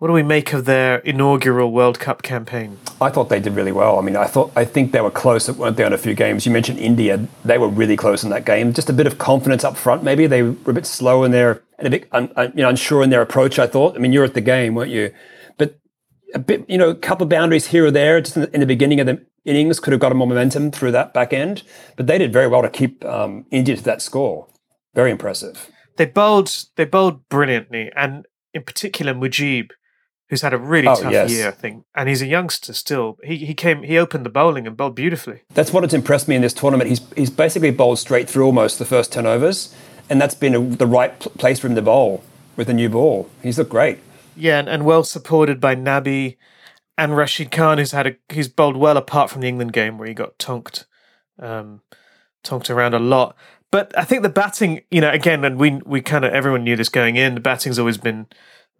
[0.00, 2.78] What do we make of their inaugural World Cup campaign?
[3.02, 3.98] I thought they did really well.
[3.98, 6.46] I mean, I thought I think they were close, weren't they, on a few games?
[6.46, 8.72] You mentioned India; they were really close in that game.
[8.72, 11.62] Just a bit of confidence up front, maybe they were a bit slow in their
[11.78, 13.58] and a bit un, un- you know unsure in their approach.
[13.58, 13.94] I thought.
[13.94, 15.12] I mean, you're at the game, weren't you?
[15.58, 15.78] But
[16.32, 18.60] a bit, you know, a couple of boundaries here or there, just in the, in
[18.60, 21.62] the beginning of the innings, could have got a more momentum through that back end.
[21.96, 24.48] But they did very well to keep um, India to that score.
[24.94, 25.68] Very impressive.
[25.98, 29.72] They bowled they bowled brilliantly, and in particular Mujib,
[30.30, 31.30] who's had a really Oh, tough yes.
[31.30, 33.18] year, I think, and he's a youngster still.
[33.22, 35.42] He he came he opened the bowling and bowled beautifully.
[35.52, 36.88] That's what has impressed me in this tournament.
[36.88, 39.74] He's he's basically bowled straight through almost the first ten overs,
[40.08, 42.24] and that's been a, the right pl- place for him to bowl
[42.56, 43.28] with a new ball.
[43.42, 43.98] He's looked great.
[44.36, 46.36] Yeah, and, and well supported by Nabi
[46.96, 50.08] and Rashid Khan, who's had a he's bowled well apart from the England game where
[50.08, 50.86] he got tonked,
[51.38, 51.80] um,
[52.44, 53.36] tonked around a lot.
[53.72, 56.76] But I think the batting, you know, again, and we we kind of everyone knew
[56.76, 57.34] this going in.
[57.34, 58.26] The batting's always been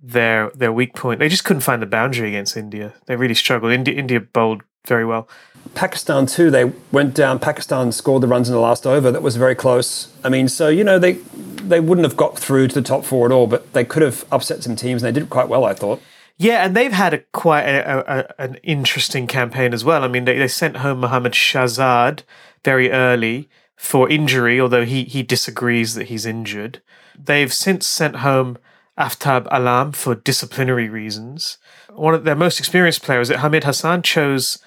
[0.02, 1.20] their their weak point.
[1.20, 2.94] They just couldn't find the boundary against India.
[3.06, 3.72] They really struggled.
[3.72, 5.28] India India bowled very well.
[5.74, 6.50] Pakistan too.
[6.50, 7.38] They went down.
[7.38, 9.10] Pakistan scored the runs in the last over.
[9.10, 10.12] That was very close.
[10.24, 13.26] I mean, so you know they they wouldn't have got through to the top four
[13.26, 15.64] at all, but they could have upset some teams, and they did quite well.
[15.64, 16.00] I thought.
[16.38, 20.02] Yeah, and they've had a quite a, a, an interesting campaign as well.
[20.02, 22.22] I mean, they, they sent home Mohammad Shahzad
[22.64, 26.80] very early for injury, although he, he disagrees that he's injured.
[27.18, 28.56] They've since sent home
[28.98, 31.58] Aftab Alam for disciplinary reasons.
[31.90, 34.58] One of their most experienced players, Hamid Hassan, chose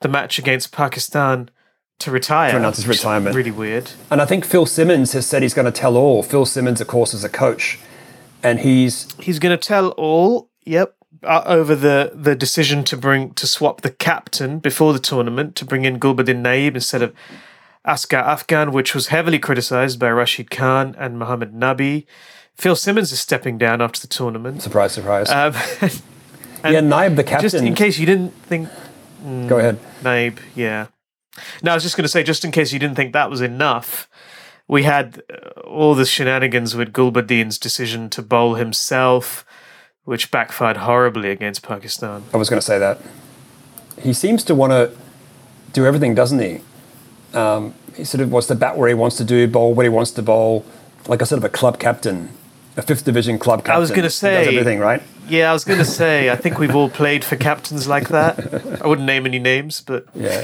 [0.00, 1.50] the match against Pakistan
[2.00, 2.52] to retire.
[2.52, 3.34] To announce his retirement.
[3.34, 3.90] Really weird.
[4.10, 6.22] And I think Phil Simmons has said he's going to tell all.
[6.22, 7.78] Phil Simmons, of course, is a coach,
[8.42, 10.50] and he's He's going to tell all.
[10.64, 10.94] Yep.
[11.24, 15.64] Uh, over the, the decision to bring to swap the captain before the tournament to
[15.64, 17.14] bring in Gulbuddin Naib instead of
[17.84, 22.06] Askar Afghan, which was heavily criticised by Rashid Khan and Mohammed Nabi.
[22.56, 24.62] Phil Simmons is stepping down after the tournament.
[24.62, 25.30] surprise, surprise.
[25.30, 25.52] Um,
[26.72, 27.50] yeah, Naib, the captain.
[27.50, 28.68] just in case you didn't think
[29.22, 29.78] Go ahead.
[30.02, 30.86] Naib, yeah.
[31.62, 33.40] No, I was just going to say, just in case you didn't think that was
[33.40, 34.08] enough,
[34.68, 39.44] we had uh, all the shenanigans with Gulbuddin's decision to bowl himself,
[40.04, 42.24] which backfired horribly against Pakistan.
[42.34, 43.00] I was going to say that.
[44.00, 44.96] He seems to want to
[45.72, 46.60] do everything, doesn't he?
[47.32, 49.90] Um, he sort of wants to bat where he wants to do, bowl where he
[49.90, 50.66] wants to bowl,
[51.06, 52.30] like a sort of a club captain,
[52.76, 53.74] a fifth division club captain.
[53.74, 55.02] I was gonna say- does everything right.
[55.28, 58.82] Yeah, I was going to say, I think we've all played for captains like that.
[58.82, 60.42] I wouldn't name any names, but Yeah.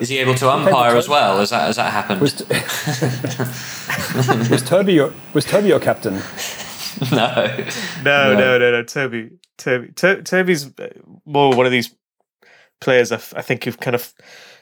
[0.00, 1.38] Is he able to umpire as well?
[1.38, 2.20] Has that has that happened?
[2.20, 2.40] Was,
[4.50, 6.14] was Toby your was Toby your captain?
[7.12, 7.66] no.
[8.04, 8.82] no, no, no, no.
[8.84, 10.88] Toby, Toby, to- Toby's uh,
[11.24, 11.92] more one of these
[12.80, 13.10] players.
[13.12, 14.12] I, f- I think you've kind of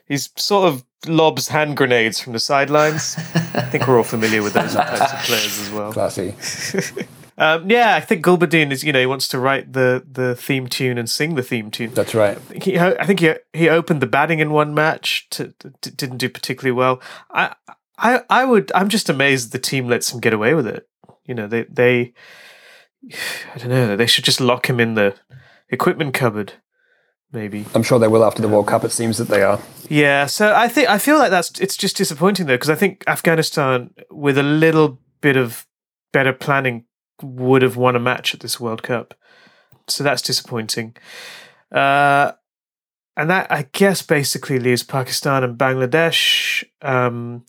[0.07, 3.15] he's sort of lobs hand grenades from the sidelines.
[3.55, 5.93] I think we're all familiar with those types of players as well.
[5.93, 6.35] Classy.
[7.41, 10.67] Um, yeah, I think Gulbuddin is you know he wants to write the the theme
[10.67, 11.95] tune and sing the theme tune.
[11.95, 12.37] That's right.
[12.61, 16.29] He, I think he he opened the batting in one match, to, to- didn't do
[16.29, 17.01] particularly well.
[17.31, 17.55] I
[17.97, 20.89] I I would I'm just amazed the team lets him get away with it.
[21.27, 22.13] You know, they they
[23.55, 23.95] I don't know.
[23.95, 25.15] They should just lock him in the
[25.71, 26.55] equipment cupboard.
[27.33, 27.67] Maybe.
[27.75, 28.85] I'm sure they will after the World Cup.
[28.85, 29.61] It seems that they are.
[29.89, 30.27] Yeah.
[30.27, 33.91] So I think I feel like that's it's just disappointing though because I think Afghanistan
[34.11, 35.67] with a little bit of
[36.13, 36.85] better planning
[37.23, 39.15] would have won a match at this World Cup.
[39.89, 40.97] So that's disappointing.
[41.71, 42.33] Uh,
[43.17, 46.65] and that I guess basically leaves Pakistan and Bangladesh.
[46.81, 47.45] Um,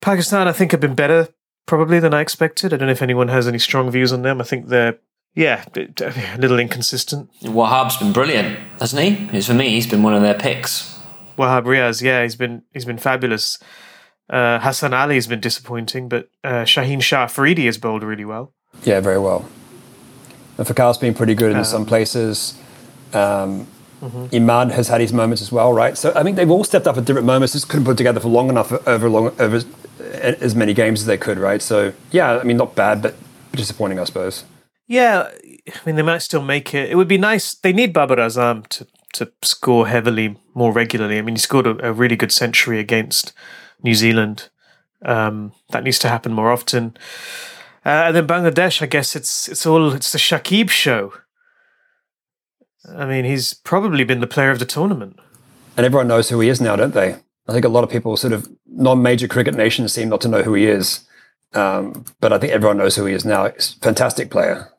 [0.00, 1.28] Pakistan, I think, have been better
[1.66, 2.72] probably than I expected.
[2.72, 4.40] I don't know if anyone has any strong views on them.
[4.40, 4.98] I think they're
[5.36, 7.30] yeah a little inconsistent.
[7.42, 9.36] Wahab's been brilliant, hasn't he?
[9.36, 9.68] It's for me.
[9.68, 10.96] He's been one of their picks.
[11.38, 13.58] Wahab Riaz, yeah, he's been he's been fabulous.
[14.28, 18.52] Uh, Hassan Ali has been disappointing, but uh, Shaheen Shah Afridi has bowled really well.
[18.82, 19.48] Yeah, very well.
[20.58, 22.58] And Fakhar's been pretty good in um, some places.
[23.12, 23.66] Um,
[24.02, 24.26] mm-hmm.
[24.26, 25.96] Imad has had his moments as well, right?
[25.96, 27.52] So I think they've all stepped up at different moments.
[27.52, 29.62] Just couldn't put together for long enough over long over
[30.00, 31.62] as many games as they could, right?
[31.62, 33.14] So yeah, I mean, not bad, but
[33.52, 34.44] disappointing, I suppose.
[34.86, 35.30] Yeah,
[35.66, 36.90] I mean, they might still make it.
[36.90, 37.54] It would be nice.
[37.54, 41.18] They need Babar Azam to to score heavily more regularly.
[41.18, 43.32] I mean, he scored a, a really good century against
[43.82, 44.50] New Zealand.
[45.02, 46.96] Um, that needs to happen more often.
[47.84, 51.12] Uh, and then Bangladesh, I guess it's it's all it's the Shakib show.
[52.88, 55.18] I mean, he's probably been the player of the tournament.
[55.76, 57.16] And everyone knows who he is now, don't they?
[57.48, 60.42] I think a lot of people, sort of non-major cricket nations, seem not to know
[60.42, 61.06] who he is.
[61.52, 63.50] Um, but I think everyone knows who he is now.
[63.82, 64.72] Fantastic player.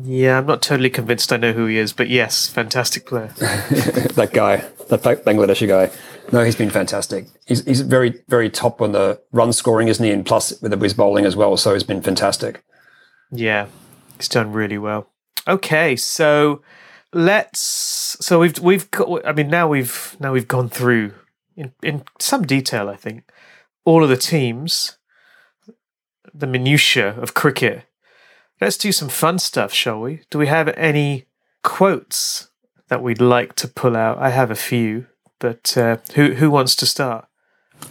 [0.00, 3.26] Yeah, I'm not totally convinced I know who he is, but yes, fantastic player.
[3.36, 5.90] that guy, that Bangladeshi guy.
[6.32, 7.26] No, he's been fantastic.
[7.46, 10.10] He's he's very very top on the run scoring, isn't he?
[10.10, 12.64] And plus with his bowling as well, so he's been fantastic.
[13.30, 13.66] Yeah,
[14.16, 15.10] he's done really well.
[15.46, 16.62] Okay, so
[17.12, 17.60] let's.
[18.24, 19.26] So we've we've got.
[19.26, 21.12] I mean, now we've now we've gone through
[21.54, 22.88] in in some detail.
[22.88, 23.30] I think
[23.84, 24.96] all of the teams,
[26.32, 27.84] the minutiae of cricket
[28.62, 30.20] Let's do some fun stuff, shall we?
[30.30, 31.24] Do we have any
[31.64, 32.48] quotes
[32.86, 34.18] that we'd like to pull out?
[34.18, 35.06] I have a few,
[35.40, 37.26] but uh, who who wants to start?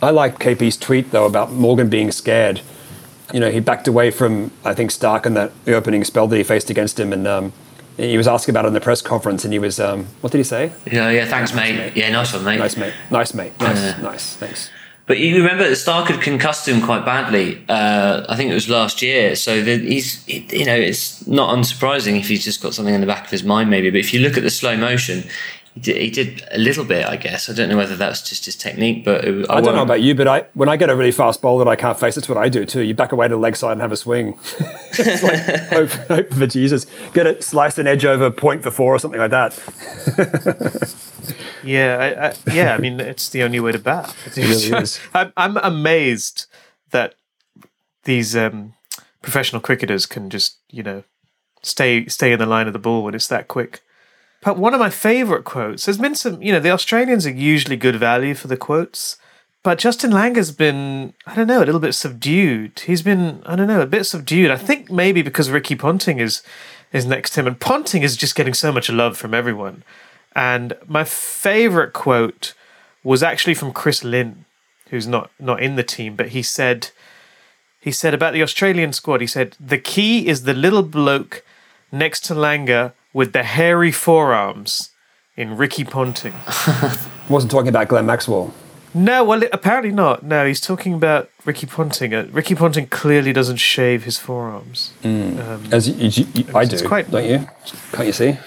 [0.02, 2.62] I like KP's tweet though about Morgan being scared.
[3.34, 6.38] You know, he backed away from I think Starc in that the opening spell that
[6.38, 7.52] he faced against him, and um,
[7.98, 10.38] he was asked about it in the press conference, and he was um, what did
[10.38, 10.72] he say?
[10.90, 11.76] Yeah, yeah, thanks, mate.
[11.76, 11.98] mate.
[11.98, 12.60] Yeah, nice one, mate.
[12.60, 12.94] Nice, mate.
[13.12, 13.60] Nice, mate.
[13.60, 14.36] Nice, nice.
[14.38, 14.70] Thanks.
[15.08, 15.76] But you remember that
[16.08, 17.64] had concussed him quite badly.
[17.68, 19.36] Uh, I think it was last year.
[19.36, 23.26] So he's, you know, it's not unsurprising if he's just got something in the back
[23.26, 23.90] of his mind, maybe.
[23.90, 25.24] But if you look at the slow motion,
[25.74, 27.50] he did, he did a little bit, I guess.
[27.50, 30.02] I don't know whether that's just his technique, but it, I, I don't know about
[30.02, 32.28] you, but I when I get a really fast ball that I can't face, that's
[32.28, 32.82] what I do too.
[32.82, 34.38] You back away to the leg side and have a swing.
[35.00, 39.00] like, hope, hope for Jesus, get it, slice an edge over, point for four or
[39.00, 40.98] something like that.
[41.64, 42.74] Yeah, I, I, yeah.
[42.74, 44.16] I mean, it's the only way to bat.
[44.36, 46.48] Really I'm, I'm amazed
[46.90, 47.16] that
[48.04, 48.74] these um,
[49.22, 51.04] professional cricketers can just, you know,
[51.62, 53.82] stay stay in the line of the ball when it's that quick.
[54.42, 55.86] But one of my favourite quotes.
[55.86, 59.18] There's been some, you know, the Australians are usually good value for the quotes,
[59.64, 62.80] but Justin Langer's been, I don't know, a little bit subdued.
[62.80, 64.50] He's been, I don't know, a bit subdued.
[64.50, 66.42] I think maybe because Ricky Ponting is
[66.92, 69.84] is next to him, and Ponting is just getting so much love from everyone.
[70.36, 72.54] And my favorite quote
[73.04, 74.46] was actually from Chris Lynn,
[74.90, 76.90] who's not not in the team, but he said
[77.80, 81.44] he said about the Australian squad, he said, the key is the little bloke
[81.92, 84.90] next to Langer with the hairy forearms
[85.36, 86.34] in Ricky Ponting.
[87.30, 88.54] Wasn't talking about Glenn Maxwell.
[88.94, 90.24] No, well, apparently not.
[90.24, 92.14] No, he's talking about Ricky Ponting.
[92.14, 94.94] Uh, Ricky Ponting clearly doesn't shave his forearms.
[95.02, 95.40] Mm.
[95.40, 97.48] Um, As you, you, you, I do, quite, don't you?
[97.94, 98.38] Can't you see?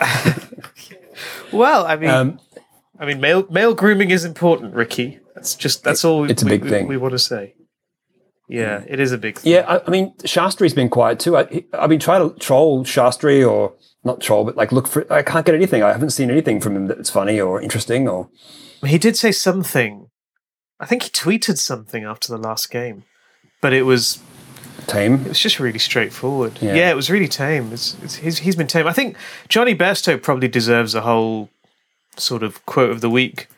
[1.52, 2.40] well, I mean, um,
[2.98, 5.20] I mean, male male grooming is important, Ricky.
[5.34, 6.30] That's just that's all.
[6.30, 6.86] It's we, a big we, thing.
[6.88, 7.54] We, want to say.
[8.48, 8.86] Yeah, mm.
[8.88, 9.52] it is a big thing.
[9.52, 11.36] Yeah, I, I mean, Shastri's been quiet too.
[11.36, 15.10] I, I've been trying to troll Shastri or not troll, but like look for.
[15.12, 15.82] I can't get anything.
[15.82, 18.30] I haven't seen anything from him that's funny or interesting or.
[18.84, 20.08] He did say something.
[20.80, 23.04] I think he tweeted something after the last game,
[23.60, 24.20] but it was
[24.86, 25.14] tame.
[25.14, 26.58] It was just really straightforward.
[26.60, 27.72] Yeah, yeah it was really tame.
[27.72, 28.86] It's, it's, he's, he's been tame.
[28.86, 29.16] I think
[29.48, 31.50] Jonny Bairstow probably deserves a whole
[32.16, 33.48] sort of quote of the week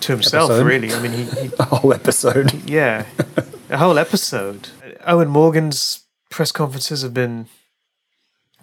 [0.00, 0.50] to himself.
[0.50, 0.66] Episode.
[0.66, 2.52] Really, I mean, he, he a whole episode.
[2.68, 3.06] Yeah,
[3.70, 4.68] a whole episode.
[5.06, 7.46] Eoin Morgan's press conferences have been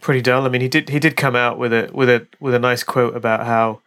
[0.01, 0.45] pretty dull.
[0.45, 2.83] I mean, he did he did come out with a with a with a nice
[2.83, 3.81] quote about how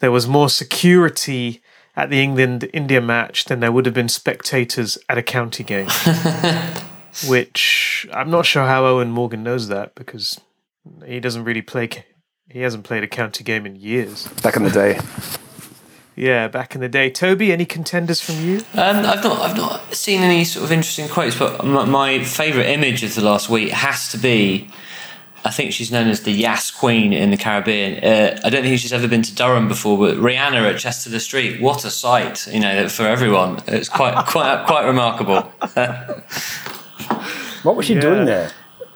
[0.00, 1.62] there was more security
[1.96, 5.88] at the England India match than there would have been spectators at a county game.
[7.28, 10.38] which I'm not sure how Eoin Morgan knows that because
[11.04, 11.88] he doesn't really play.
[12.48, 14.28] He hasn't played a county game in years.
[14.42, 15.00] Back in the day.
[16.18, 17.10] Yeah, back in the day.
[17.10, 18.56] Toby, any contenders from you?
[18.72, 22.68] Um, I've not, I've not seen any sort of interesting quotes, but my, my favourite
[22.70, 24.68] image of the last week has to be.
[25.44, 28.02] I think she's known as the Yas Queen in the Caribbean.
[28.02, 31.84] Uh, I don't think she's ever been to Durham before, but Rihanna at Chester-le-Street, what
[31.84, 32.48] a sight!
[32.48, 35.42] You know, for everyone, it's quite, quite, quite remarkable.
[37.62, 38.00] What was she Yeah.
[38.00, 38.50] doing there?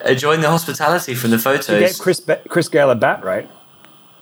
[0.05, 1.99] Enjoying the hospitality from the She gave photos.
[1.99, 3.47] Chris Ba- Chris Gayle a bat, right?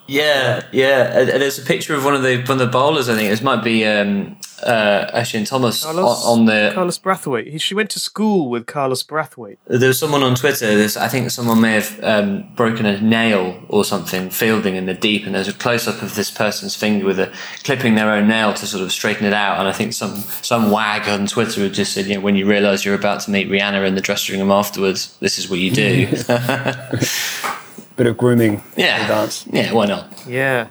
[0.09, 1.23] Yeah, yeah.
[1.23, 3.09] There's a picture of one of the one of the bowlers.
[3.09, 6.71] I think this might be um, uh, Oshane Thomas on, Carlos, on the.
[6.73, 7.51] Carlos Brathwaite.
[7.51, 9.57] He, she went to school with Carlos Brathwaite.
[9.67, 10.75] There was someone on Twitter.
[10.75, 14.93] There's, I think someone may have um, broken a nail or something fielding in the
[14.93, 17.31] deep, and there's a close up of this person's finger with a
[17.63, 19.59] clipping their own nail to sort of straighten it out.
[19.59, 22.45] And I think some some wag on Twitter had just said, you know, when you
[22.45, 25.71] realise you're about to meet Rihanna in the dressing room afterwards, this is what you
[25.71, 26.07] do.
[27.99, 28.63] Bit of grooming.
[28.77, 29.45] yeah, Advance.
[29.51, 29.73] yeah.
[29.73, 30.23] Why not?
[30.25, 30.69] Yeah.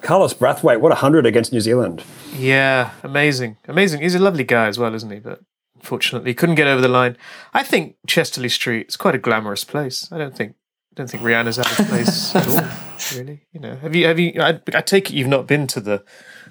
[0.00, 2.02] Carlos Brathwaite, what a hundred against New Zealand.
[2.34, 4.00] Yeah, amazing, amazing.
[4.00, 5.18] He's a lovely guy as well, isn't he?
[5.18, 5.40] But
[5.76, 7.18] unfortunately, couldn't get over the line.
[7.52, 10.10] I think Chester-le-Street is quite a glamorous place.
[10.10, 13.18] I don't think, I don't think Rihanna's out of place at all.
[13.18, 13.76] Really, you know.
[13.76, 14.06] Have you?
[14.06, 14.32] Have you?
[14.40, 16.02] I, I take it you've not been to the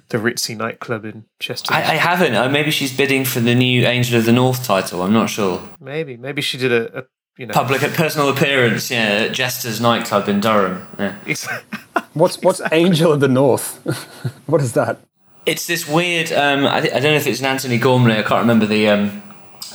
[0.10, 1.74] the ritzy nightclub in Chester.
[1.74, 2.36] I, I haven't.
[2.36, 5.02] Uh, maybe she's bidding for the new Angel of the North title.
[5.02, 5.62] I'm not sure.
[5.80, 7.04] maybe, maybe she did a, a
[7.38, 7.54] you know.
[7.54, 10.88] Public personal appearance, yeah, at Jester's nightclub in Durham.
[11.00, 11.16] Yeah.
[12.14, 13.78] What's what's Angel of the North?
[14.48, 15.00] what is that?
[15.46, 16.32] It's this weird.
[16.34, 18.18] Um, I, I don't know if it's an Antony Gormley.
[18.18, 19.24] I can't remember the um,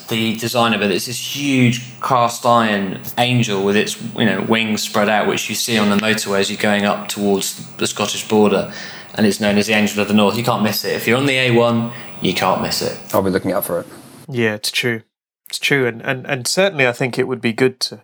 [0.09, 5.09] the designer, but it's this huge cast iron angel with its you know wings spread
[5.09, 8.73] out, which you see on the motorway as you're going up towards the Scottish border,
[9.15, 10.37] and it's known as the Angel of the North.
[10.37, 10.93] You can't miss it.
[10.93, 12.99] If you're on the A1, you can't miss it.
[13.15, 13.87] I'll be looking out for it.
[14.29, 15.03] Yeah, it's true.
[15.49, 18.03] It's true, and and and certainly, I think it would be good to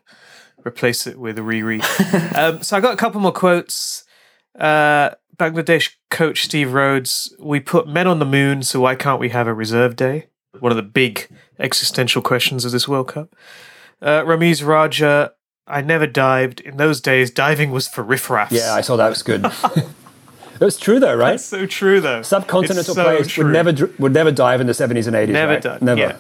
[0.65, 1.83] replace it with a Riri.
[2.37, 4.05] um, so I got a couple more quotes.
[4.59, 9.31] Uh, Bangladesh coach Steve Rhodes: "We put men on the moon, so why can't we
[9.31, 10.27] have a reserve day?"
[10.61, 11.29] One of the big
[11.59, 13.35] existential questions of this World Cup.
[14.01, 15.33] Uh, Ramiz Raja:
[15.67, 16.61] "I never dived.
[16.61, 19.45] In those days, diving was for riffraffs." Yeah, I saw that was good.
[19.75, 21.33] it was true though, right?
[21.33, 22.21] That's so true, though.
[22.21, 23.45] Subcontinental so players true.
[23.45, 25.33] would never would never dive in the seventies and eighties.
[25.33, 25.63] never right?
[25.63, 25.79] done.
[25.83, 26.01] Never.
[26.01, 26.17] Yeah.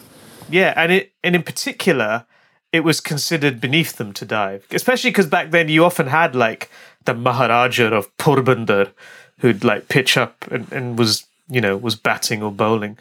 [0.53, 2.27] Yeah, and it and in particular,
[2.73, 6.71] it was considered beneath them to dive, especially because back then you often had like
[7.05, 8.93] the Maharaja of Porbandar,
[9.38, 12.99] who'd like pitch up and, and was you know was batting or bowling.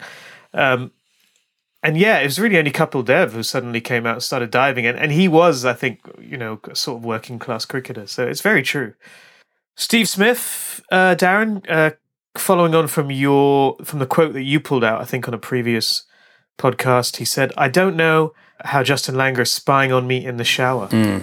[0.54, 0.92] Um,
[1.82, 4.86] and yeah, it was really only Kapil Dev who suddenly came out and started diving,
[4.86, 8.06] and, and he was, I think, you know, sort of working class cricketer.
[8.06, 8.94] So it's very true.
[9.74, 11.90] Steve Smith, uh, Darren, uh,
[12.36, 15.38] following on from your from the quote that you pulled out, I think on a
[15.38, 16.04] previous
[16.66, 18.32] podcast, he said, "I don't know
[18.72, 21.18] how Justin Langer is spying on me in the shower." Hmm.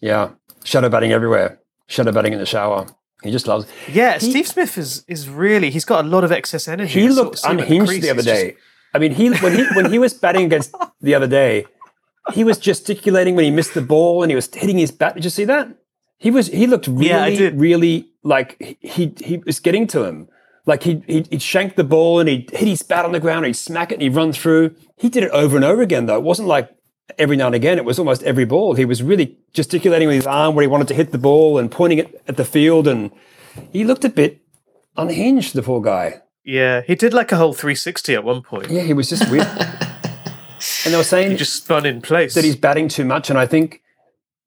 [0.00, 0.24] Yeah.
[0.64, 1.48] Shadow batting everywhere.
[1.86, 2.86] Shadow batting in the shower.
[3.24, 3.66] He just loves.
[4.00, 7.00] Yeah, Steve Smith is is really he's got a lot of excess energy.
[7.00, 8.56] He I sort looked of unhinged crease, the other it's just- day.
[8.94, 11.66] I mean, he when he when he was batting against the other day,
[12.34, 15.14] he was gesticulating when he missed the ball and he was hitting his bat.
[15.14, 15.68] Did you see that?
[16.18, 20.28] He was he looked really Yeah, really like he he, he was getting to him.
[20.64, 23.38] Like he he'd, he'd shank the ball and he'd hit his bat on the ground,
[23.38, 24.74] and he'd smack it and he'd run through.
[24.96, 26.16] He did it over and over again though.
[26.16, 26.70] It wasn't like
[27.18, 27.78] every now and again.
[27.78, 28.74] It was almost every ball.
[28.74, 31.70] He was really gesticulating with his arm where he wanted to hit the ball and
[31.70, 33.10] pointing it at the field and
[33.72, 34.40] he looked a bit
[34.96, 36.22] unhinged, the poor guy.
[36.44, 38.70] Yeah, he did like a whole 360 at one point.
[38.70, 39.46] Yeah, he was just weird.
[40.84, 42.34] and they were saying He just spun in place.
[42.34, 43.30] that he's batting too much.
[43.30, 43.82] And I think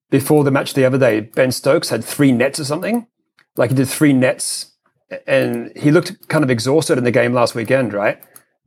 [0.10, 3.08] before the match the other day, Ben Stokes had three nets or something.
[3.58, 4.72] Like he did three nets,
[5.28, 8.22] and he looked kind of exhausted in the game last weekend, right?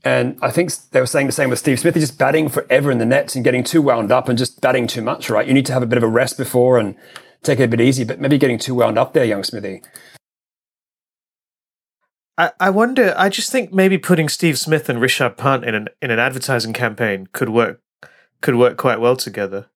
[0.04, 1.94] And I think they were saying the same with Steve Smith.
[1.94, 4.86] He's just batting forever in the nets and getting too wound up and just batting
[4.86, 5.46] too much, right?
[5.46, 6.94] You need to have a bit of a rest before and
[7.42, 9.82] take it a bit easy, but maybe getting too wound up there, young Smithy.
[12.36, 13.12] I, I wonder.
[13.16, 16.72] I just think maybe putting Steve Smith and Rishabh Pant in an in an advertising
[16.72, 17.80] campaign could work
[18.40, 19.66] could work quite well together.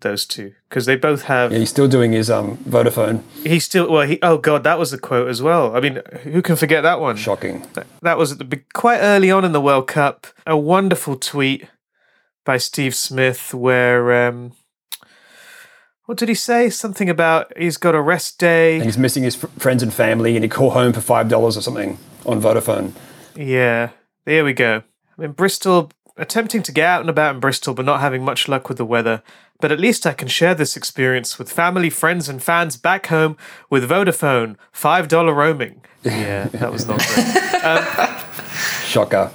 [0.00, 1.52] Those two, because they both have.
[1.52, 3.22] Yeah, he's still doing his um, Vodafone.
[3.44, 4.06] He's still well.
[4.06, 5.76] He oh god, that was the quote as well.
[5.76, 7.16] I mean, who can forget that one?
[7.16, 7.64] Shocking.
[8.02, 10.26] That was at the quite early on in the World Cup.
[10.44, 11.68] A wonderful tweet
[12.44, 14.54] by Steve Smith where um,
[16.06, 16.68] what did he say?
[16.68, 18.76] Something about he's got a rest day.
[18.76, 21.52] And he's missing his fr- friends and family, and he call home for $5 or
[21.52, 22.92] something on Vodafone.
[23.36, 23.90] Yeah,
[24.24, 24.82] there we go.
[25.16, 28.48] I mean, Bristol, attempting to get out and about in Bristol, but not having much
[28.48, 29.22] luck with the weather.
[29.62, 33.36] But at least I can share this experience with family, friends, and fans back home
[33.70, 35.82] with Vodafone, $5 roaming.
[36.02, 37.38] Yeah, that was not great.
[37.62, 37.84] Um,
[38.82, 39.30] Shocker.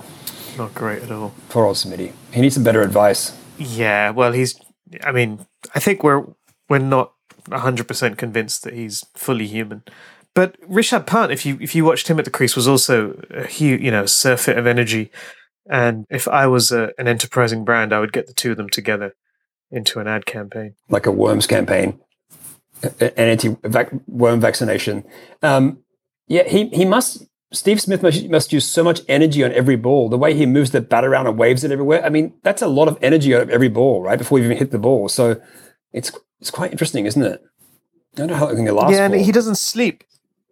[0.57, 1.33] not great at all.
[1.47, 2.11] Poor old Smitty.
[2.33, 3.37] He needs some better advice.
[3.57, 4.59] Yeah, well, he's,
[5.01, 6.25] I mean, I think we're,
[6.67, 7.13] we're not
[7.45, 9.83] 100% convinced that he's fully human.
[10.35, 13.47] But Rishabh Pant, if you if you watched him at the crease, was also a
[13.47, 15.09] huge, you know, surfeit of energy.
[15.69, 18.69] And if I was a, an enterprising brand, I would get the two of them
[18.69, 19.13] together
[19.71, 21.99] into an ad campaign, like a worms campaign,
[22.99, 25.03] an anti-worm vaccination.
[25.41, 25.79] Um,
[26.27, 27.25] yeah, he he must.
[27.53, 30.09] Steve Smith must, must use so much energy on every ball.
[30.09, 32.03] The way he moves the bat around and waves it everywhere.
[32.03, 34.17] I mean, that's a lot of energy out of every ball, right?
[34.19, 35.07] Before you even hit the ball.
[35.07, 35.39] So
[35.93, 36.11] it's
[36.41, 37.41] it's quite interesting, isn't it?
[38.13, 38.91] I don't know how long it lasts.
[38.97, 39.19] Yeah, and for.
[39.19, 40.03] he doesn't sleep.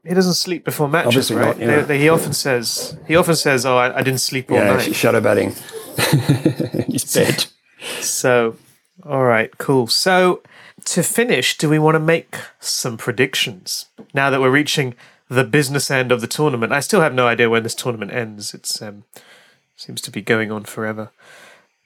[0.08, 1.48] He doesn't sleep before matches, Obviously right?
[1.48, 1.76] not, yeah.
[1.78, 4.76] They- they- he often says he often says, "Oh, I, I didn't sleep all yeah,
[4.78, 5.54] night." shadow batting.
[6.88, 7.46] He's dead.
[8.00, 8.56] So,
[9.04, 9.88] all right, cool.
[9.88, 10.42] So,
[10.86, 14.96] to finish, do we want to make some predictions now that we're reaching
[15.30, 16.72] the business end of the tournament?
[16.72, 18.54] I still have no idea when this tournament ends.
[18.54, 19.04] It's um,
[19.76, 21.12] seems to be going on forever.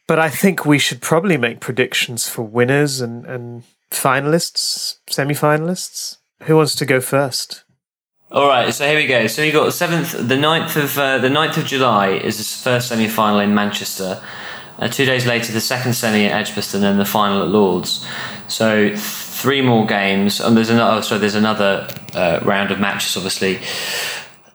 [0.08, 6.18] But I think we should probably make predictions for winners and, and finalists, semi-finalists.
[6.44, 7.64] Who wants to go first?
[8.32, 9.28] All right, so here we go.
[9.28, 12.44] So you got the seventh, the 9th of uh, the 9th of July is the
[12.44, 14.22] first semi-final in Manchester.
[14.80, 18.06] Uh, two days later, the second semi at Edgbaston, and the final at Lords.
[18.48, 20.98] So three more games, and there's another.
[20.98, 23.60] Oh, sorry, there's another uh, round of matches, obviously.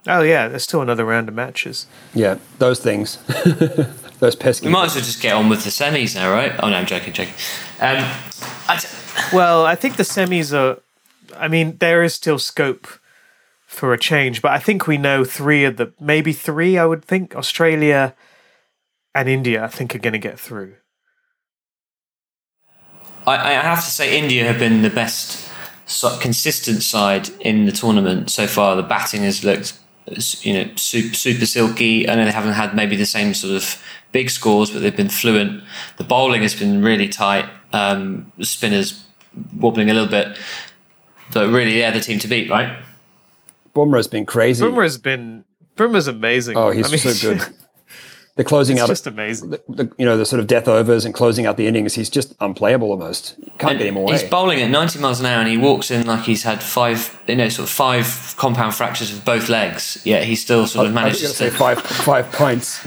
[0.07, 1.87] Oh yeah, there's still another round of matches.
[2.15, 3.17] Yeah, those things.
[4.19, 4.67] those pesky.
[4.67, 6.53] We might as well just get on with the semis now, right?
[6.63, 7.35] Oh no, I'm joking, joking.
[7.81, 8.05] Um,
[8.69, 8.89] I t-
[9.33, 10.81] Well, I think the semis are.
[11.37, 12.87] I mean, there is still scope
[13.67, 16.79] for a change, but I think we know three of the maybe three.
[16.79, 18.15] I would think Australia
[19.15, 19.65] and India.
[19.65, 20.75] I think are going to get through.
[23.27, 25.51] I, I have to say, India have been the best
[26.21, 28.77] consistent side in the tournament so far.
[28.77, 29.79] The batting has looked,
[30.45, 32.09] you know, super, super silky.
[32.09, 35.09] I know they haven't had maybe the same sort of big scores, but they've been
[35.09, 35.63] fluent.
[35.97, 37.49] The bowling has been really tight.
[37.73, 39.05] Um, spinners
[39.57, 40.39] wobbling a little bit,
[41.33, 42.79] but really, yeah, the team to beat, right?
[43.75, 44.65] Bumrah's been crazy.
[44.65, 45.45] Bumrah's been
[45.77, 46.57] Bumrah's amazing.
[46.57, 47.55] oh, he's I mean, so good.
[48.37, 49.51] They're closing it's out, just amazing.
[49.51, 51.95] the, the, you know, the sort of death overs and closing out the innings.
[51.95, 53.37] He's just unplayable almost.
[53.59, 54.15] Can't And get him away.
[54.15, 57.17] He's bowling at 90 miles an hour and he walks in like he's had five,
[57.29, 60.03] you know, sort of five compound fractures of both legs.
[60.05, 61.45] Yet he still sort of I manages going to.
[61.45, 62.79] to say five five pints.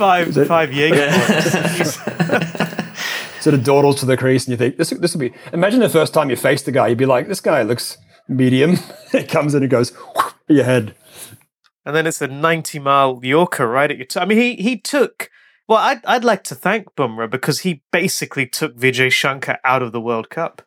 [0.00, 1.94] Five it- five Jaeger bombs.
[3.42, 5.32] sort of dawdles to the crease, and you think this this will be.
[5.52, 8.78] Imagine the first time you face the guy, you'd be like, "This guy looks medium."
[9.12, 9.92] it comes in and goes
[10.48, 10.94] your head.
[11.86, 14.06] And then it's a ninety mile Yorker right at your.
[14.06, 15.30] T- I mean, he he took.
[15.68, 19.92] Well, I'd I'd like to thank Bumrah because he basically took Vijay Shankar out of
[19.92, 20.62] the World Cup.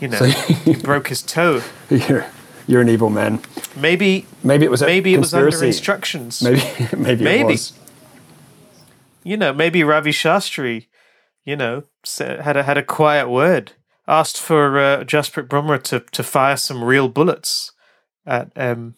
[0.00, 0.24] You know, So
[0.64, 1.62] he broke his toe.
[1.90, 2.24] you're
[2.66, 3.40] you're an evil man.
[3.76, 6.40] Maybe Maybe it was maybe it was under instructions.
[6.42, 6.62] Maybe
[6.96, 7.40] maybe Maybe.
[7.40, 7.72] it was.
[9.22, 10.86] you know, maybe Ravi Shastri,
[11.44, 11.82] you know,
[12.18, 13.72] had a had a quiet word,
[14.08, 17.72] asked for uh, Jasprit Bumrah to to fire some real bullets
[18.24, 18.94] at um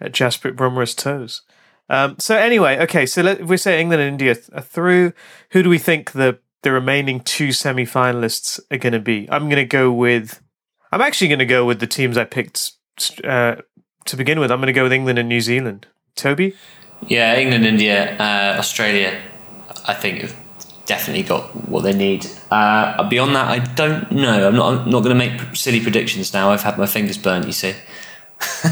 [0.00, 1.42] at Jasprit Bumrah's toes.
[1.88, 5.12] Um, so anyway, okay, so let, if we say England and India are through,
[5.50, 9.28] who do we think the the remaining two semi-finalists are going to be?
[9.30, 10.40] I'm going to go with.
[10.92, 12.72] I'm actually going to go with the teams I picked
[13.24, 13.56] uh,
[14.04, 14.52] to begin with.
[14.52, 15.86] I'm going to go with England and New Zealand.
[16.14, 16.54] Toby.
[17.06, 19.20] Yeah, England, India, uh, Australia,
[19.86, 20.36] I think have
[20.84, 22.26] definitely got what they need.
[22.50, 24.48] Uh, beyond that, I don't know.
[24.48, 24.74] I'm not.
[24.74, 26.50] I'm not going to make silly predictions now.
[26.50, 27.46] I've had my fingers burnt.
[27.46, 27.74] You see.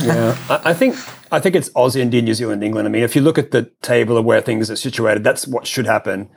[0.03, 0.97] Yeah, I, I think
[1.31, 2.89] I think it's Aussie, India, New Zealand, England.
[2.89, 5.67] I mean, if you look at the table of where things are situated, that's what
[5.67, 6.29] should happen,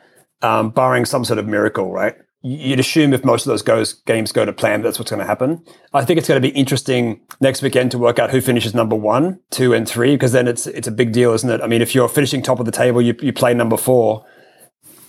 [0.42, 2.16] um, barring some sort of miracle, right?
[2.44, 5.28] You'd assume if most of those goes, games go to plan, that's what's going to
[5.28, 5.64] happen.
[5.94, 8.96] I think it's going to be interesting next weekend to work out who finishes number
[8.96, 11.62] one, two, and three, because then it's it's a big deal, isn't it?
[11.62, 14.26] I mean, if you're finishing top of the table, you you play number four.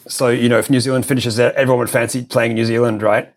[0.09, 3.33] So you know, if New Zealand finishes there, everyone would fancy playing New Zealand, right?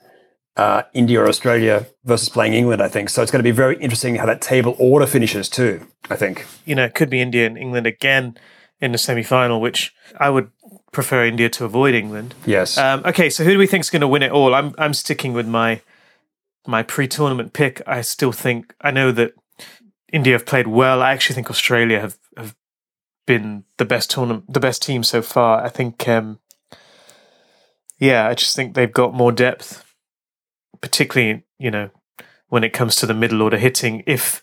[0.58, 3.10] Uh, India or Australia versus playing England, I think.
[3.10, 6.46] So it's going to be very interesting how that table order finishes too, I think.
[6.66, 8.38] you know, it could be India and England again
[8.80, 10.52] in the semi final, which I would
[10.92, 12.36] prefer India to avoid England.
[12.46, 12.78] Yes.
[12.78, 14.54] Um, okay, so who do we think is going to win it all?
[14.54, 15.82] I'm I'm sticking with my
[16.68, 17.82] my pre-tournament pick.
[17.86, 19.34] I still think I know that
[20.12, 21.02] India have played well.
[21.02, 22.56] I actually think Australia have have
[23.26, 25.64] been the best tournament, the best team so far.
[25.64, 26.40] I think, um,
[28.00, 29.85] yeah, I just think they've got more depth,
[30.82, 31.90] particularly you know
[32.50, 34.04] when it comes to the middle order hitting.
[34.06, 34.42] If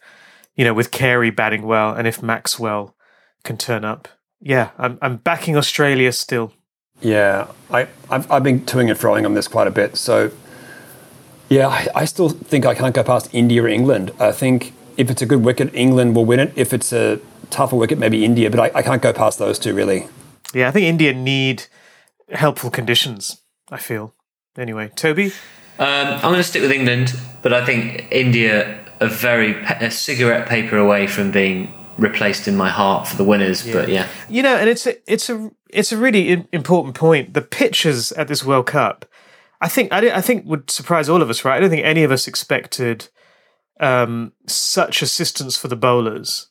[0.57, 2.95] you know with Carey batting well, and if Maxwell
[3.45, 4.09] can turn up,
[4.41, 6.53] yeah, I'm I'm backing Australia still.
[7.01, 9.97] yeah, I, I've, I've been toing and froing on this quite a bit.
[9.97, 10.31] So,
[11.49, 14.13] yeah, I, I still think I can't go past India or England.
[14.21, 16.53] I think if it's a good wicket, England will win it.
[16.55, 17.19] If it's a
[17.51, 18.51] tougher wicket, maybe India.
[18.51, 20.07] But I, I can't go past those two, really.
[20.55, 21.65] Yeah, I think India need
[22.31, 23.43] helpful conditions.
[23.71, 24.15] I feel.
[24.57, 25.33] Anyway, Toby.
[25.83, 30.49] Um, I'm going to stick with England, but I think India are very a cigarette
[30.49, 33.67] paper away from being replaced in my heart for the winners.
[33.67, 37.35] But yeah, You know, and it's a, it's a it's a really important point.
[37.35, 39.07] The pitches at this World Cup,
[39.61, 41.57] I think I, I think would surprise all of us, right?
[41.57, 43.09] I don't think any of us expected
[43.81, 46.49] um, such assistance for the bowlers.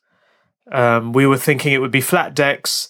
[0.72, 2.90] Um, we were thinking it would be flat decks,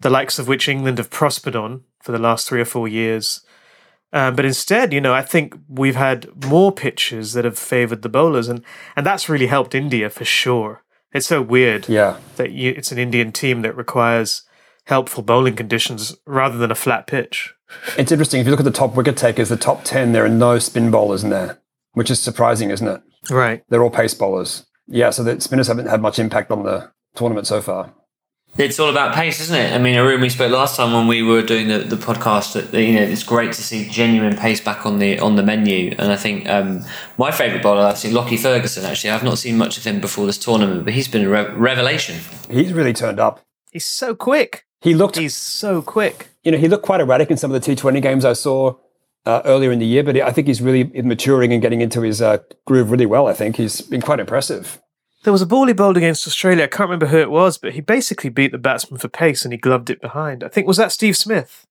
[0.00, 3.44] the likes of which England have prospered on for the last three or four years.
[4.12, 8.08] Um, but instead, you know, I think we've had more pitches that have favoured the
[8.08, 8.62] bowlers, and
[8.96, 10.82] and that's really helped India for sure.
[11.12, 12.16] It's so weird Yeah.
[12.36, 14.42] that you, it's an Indian team that requires
[14.86, 17.54] helpful bowling conditions rather than a flat pitch.
[17.98, 18.40] It's interesting.
[18.40, 20.90] If you look at the top wicket takers, the top 10, there are no spin
[20.90, 21.58] bowlers in there,
[21.92, 23.00] which is surprising, isn't it?
[23.30, 23.62] Right.
[23.68, 24.66] They're all pace bowlers.
[24.88, 27.94] Yeah, so the spinners haven't had much impact on the tournament so far.
[28.58, 29.72] It's all about pace, isn't it?
[29.72, 32.78] I mean, Arun, we spoke last time when we were doing the, the podcast that
[32.78, 36.12] you know it's great to see genuine pace back on the on the menu, and
[36.12, 36.84] I think um,
[37.16, 38.84] my favourite bowler, I've seen Lockie Ferguson.
[38.84, 41.50] Actually, I've not seen much of him before this tournament, but he's been a re-
[41.54, 42.18] revelation.
[42.50, 43.40] He's really turned up.
[43.70, 44.66] He's so quick.
[44.82, 46.28] He looked, He's so quick.
[46.42, 48.74] you know, he looked quite erratic in some of the T20 games I saw
[49.24, 52.20] uh, earlier in the year, but I think he's really maturing and getting into his
[52.20, 53.28] uh, groove really well.
[53.28, 54.82] I think he's been quite impressive.
[55.22, 56.64] There was a ball he bowled against Australia.
[56.64, 59.52] I can't remember who it was, but he basically beat the batsman for pace and
[59.52, 60.42] he gloved it behind.
[60.42, 61.66] I think was that Steve Smith.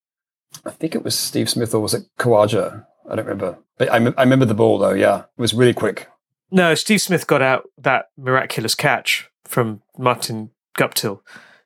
[0.66, 2.86] I think it was Steve Smith or was it Khawaja?
[3.10, 3.58] I don't remember.
[3.78, 5.20] But I, remember the ball though, yeah.
[5.22, 6.08] It was really quick.
[6.50, 11.22] No, Steve Smith got out that miraculous catch from Martin Guptill,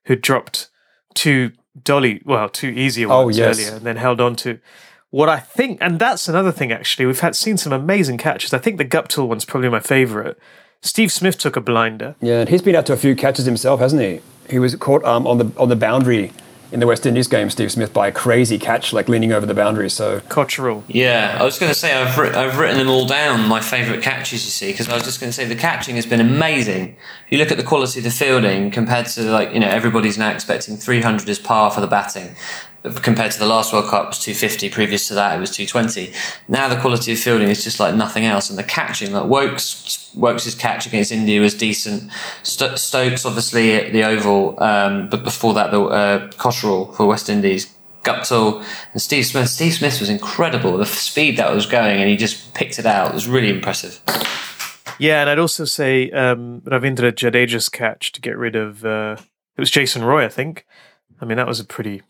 [0.06, 0.70] who dropped
[1.14, 1.52] two
[1.84, 3.60] dolly, well, two easier Oh, ones yes.
[3.60, 4.60] earlier, and then held on to
[5.10, 6.72] what I think, and that's another thing.
[6.72, 8.54] Actually, we've had seen some amazing catches.
[8.54, 10.36] I think the Guptill one's probably my favourite.
[10.86, 12.16] Steve Smith took a blinder.
[12.22, 14.22] Yeah, and he's been out to a few catches himself, hasn't he?
[14.50, 16.32] He was caught um, on the on the boundary
[16.72, 19.54] in the West Indies game, Steve Smith, by a crazy catch, like leaning over the
[19.54, 19.90] boundary.
[19.90, 20.84] So Cottrell.
[20.88, 24.02] Yeah, I was going to say I've, writ- I've written them all down, my favourite
[24.02, 26.98] catches, you see, because I was just going to say the catching has been amazing.
[27.28, 30.18] If you look at the quality of the fielding compared to, like, you know, everybody's
[30.18, 32.36] now expecting 300 as par for the batting.
[33.02, 34.70] Compared to the last World Cup, was 250.
[34.70, 36.14] Previous to that, it was 220.
[36.48, 38.50] Now the quality of fielding is just like nothing else.
[38.50, 42.12] And the catching, like Woakes, Woakes' catch against India was decent.
[42.44, 47.30] Sto- Stokes, obviously, at the Oval, um, but before that, the uh, Cottrell for West
[47.30, 47.72] Indies.
[48.04, 48.64] Guptill
[48.94, 49.50] and Steve Smith.
[49.50, 50.78] Steve Smith was incredible.
[50.78, 53.10] The speed that was going, and he just picked it out.
[53.10, 54.00] It was really impressive.
[55.00, 59.18] Yeah, and I'd also say um, Ravindra Jadeja's catch to get rid of uh,
[59.58, 60.66] it was Jason Roy, I think.
[61.20, 62.02] I mean, that was a pretty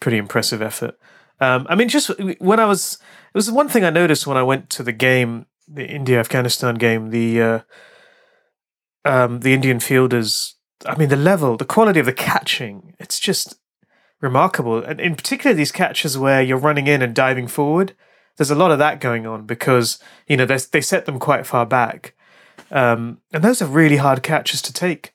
[0.00, 0.98] pretty impressive effort.
[1.40, 2.94] Um, I mean, just when I was,
[3.34, 6.74] it was one thing I noticed when I went to the game, the India Afghanistan
[6.74, 7.10] game.
[7.10, 7.60] The uh,
[9.04, 10.56] um, the Indian fielders.
[10.86, 12.94] I mean, the level, the quality of the catching.
[12.98, 13.58] It's just
[14.20, 17.94] remarkable, and in particular these catches where you're running in and diving forward.
[18.36, 21.66] There's a lot of that going on because you know they set them quite far
[21.66, 22.14] back,
[22.70, 25.14] um, and those are really hard catches to take,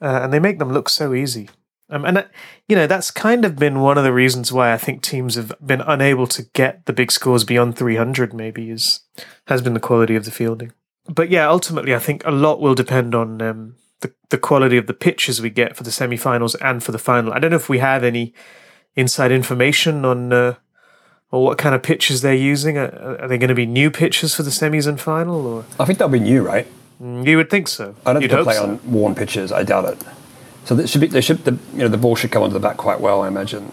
[0.00, 1.48] uh, and they make them look so easy.
[1.90, 2.30] Um, and that,
[2.66, 5.52] you know that's kind of been one of the reasons why I think teams have
[5.64, 8.32] been unable to get the big scores beyond 300.
[8.32, 9.00] Maybe is
[9.48, 10.72] has been the quality of the fielding.
[11.06, 14.86] But yeah, ultimately, I think a lot will depend on um, the the quality of
[14.86, 17.32] the pitches we get for the semi-finals and for the final.
[17.32, 18.32] I don't know if we have any
[18.96, 20.54] inside information on uh,
[21.30, 22.78] or what kind of pitches they're using.
[22.78, 25.84] Are, are they going to be new pitches for the semis and final, or I
[25.84, 26.66] think they'll be new, right?
[27.00, 27.94] you would think so?
[28.06, 28.62] I don't You'd think they'll play so.
[28.64, 29.52] on worn pitches.
[29.52, 29.98] I doubt it.
[30.64, 31.06] So they should be.
[31.08, 31.44] They should.
[31.44, 33.22] The, you know, the ball should come onto the bat quite well.
[33.22, 33.70] I imagine.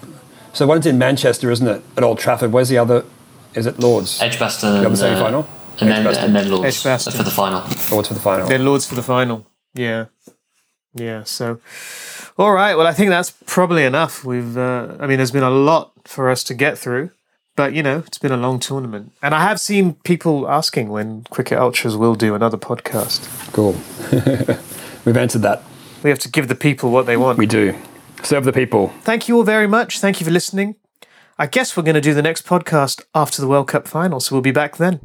[0.53, 1.81] So one's in Manchester, isn't it?
[1.95, 2.51] At Old Trafford.
[2.51, 3.05] Where's the other?
[3.53, 4.21] Is it Lords?
[4.21, 5.43] Edgbaston other and, semi-final?
[5.43, 5.47] uh,
[5.79, 7.13] and then and then Lords Edgbaston.
[7.13, 7.61] for the final.
[7.91, 8.47] Lords for the final.
[8.47, 9.45] Then Lords for the final.
[9.73, 10.05] Yeah,
[10.93, 11.23] yeah.
[11.23, 11.59] So,
[12.37, 12.75] all right.
[12.75, 14.23] Well, I think that's probably enough.
[14.25, 14.57] We've.
[14.57, 17.11] Uh, I mean, there's been a lot for us to get through,
[17.55, 21.23] but you know, it's been a long tournament, and I have seen people asking when
[21.29, 23.29] Cricket Ultras will do another podcast.
[23.53, 23.73] Cool.
[25.05, 25.63] We've answered that.
[26.03, 27.37] We have to give the people what they want.
[27.37, 27.75] We do.
[28.23, 28.89] Serve the people.
[29.01, 29.99] Thank you all very much.
[29.99, 30.75] Thank you for listening.
[31.37, 34.35] I guess we're going to do the next podcast after the World Cup final, so
[34.35, 34.99] we'll be back then.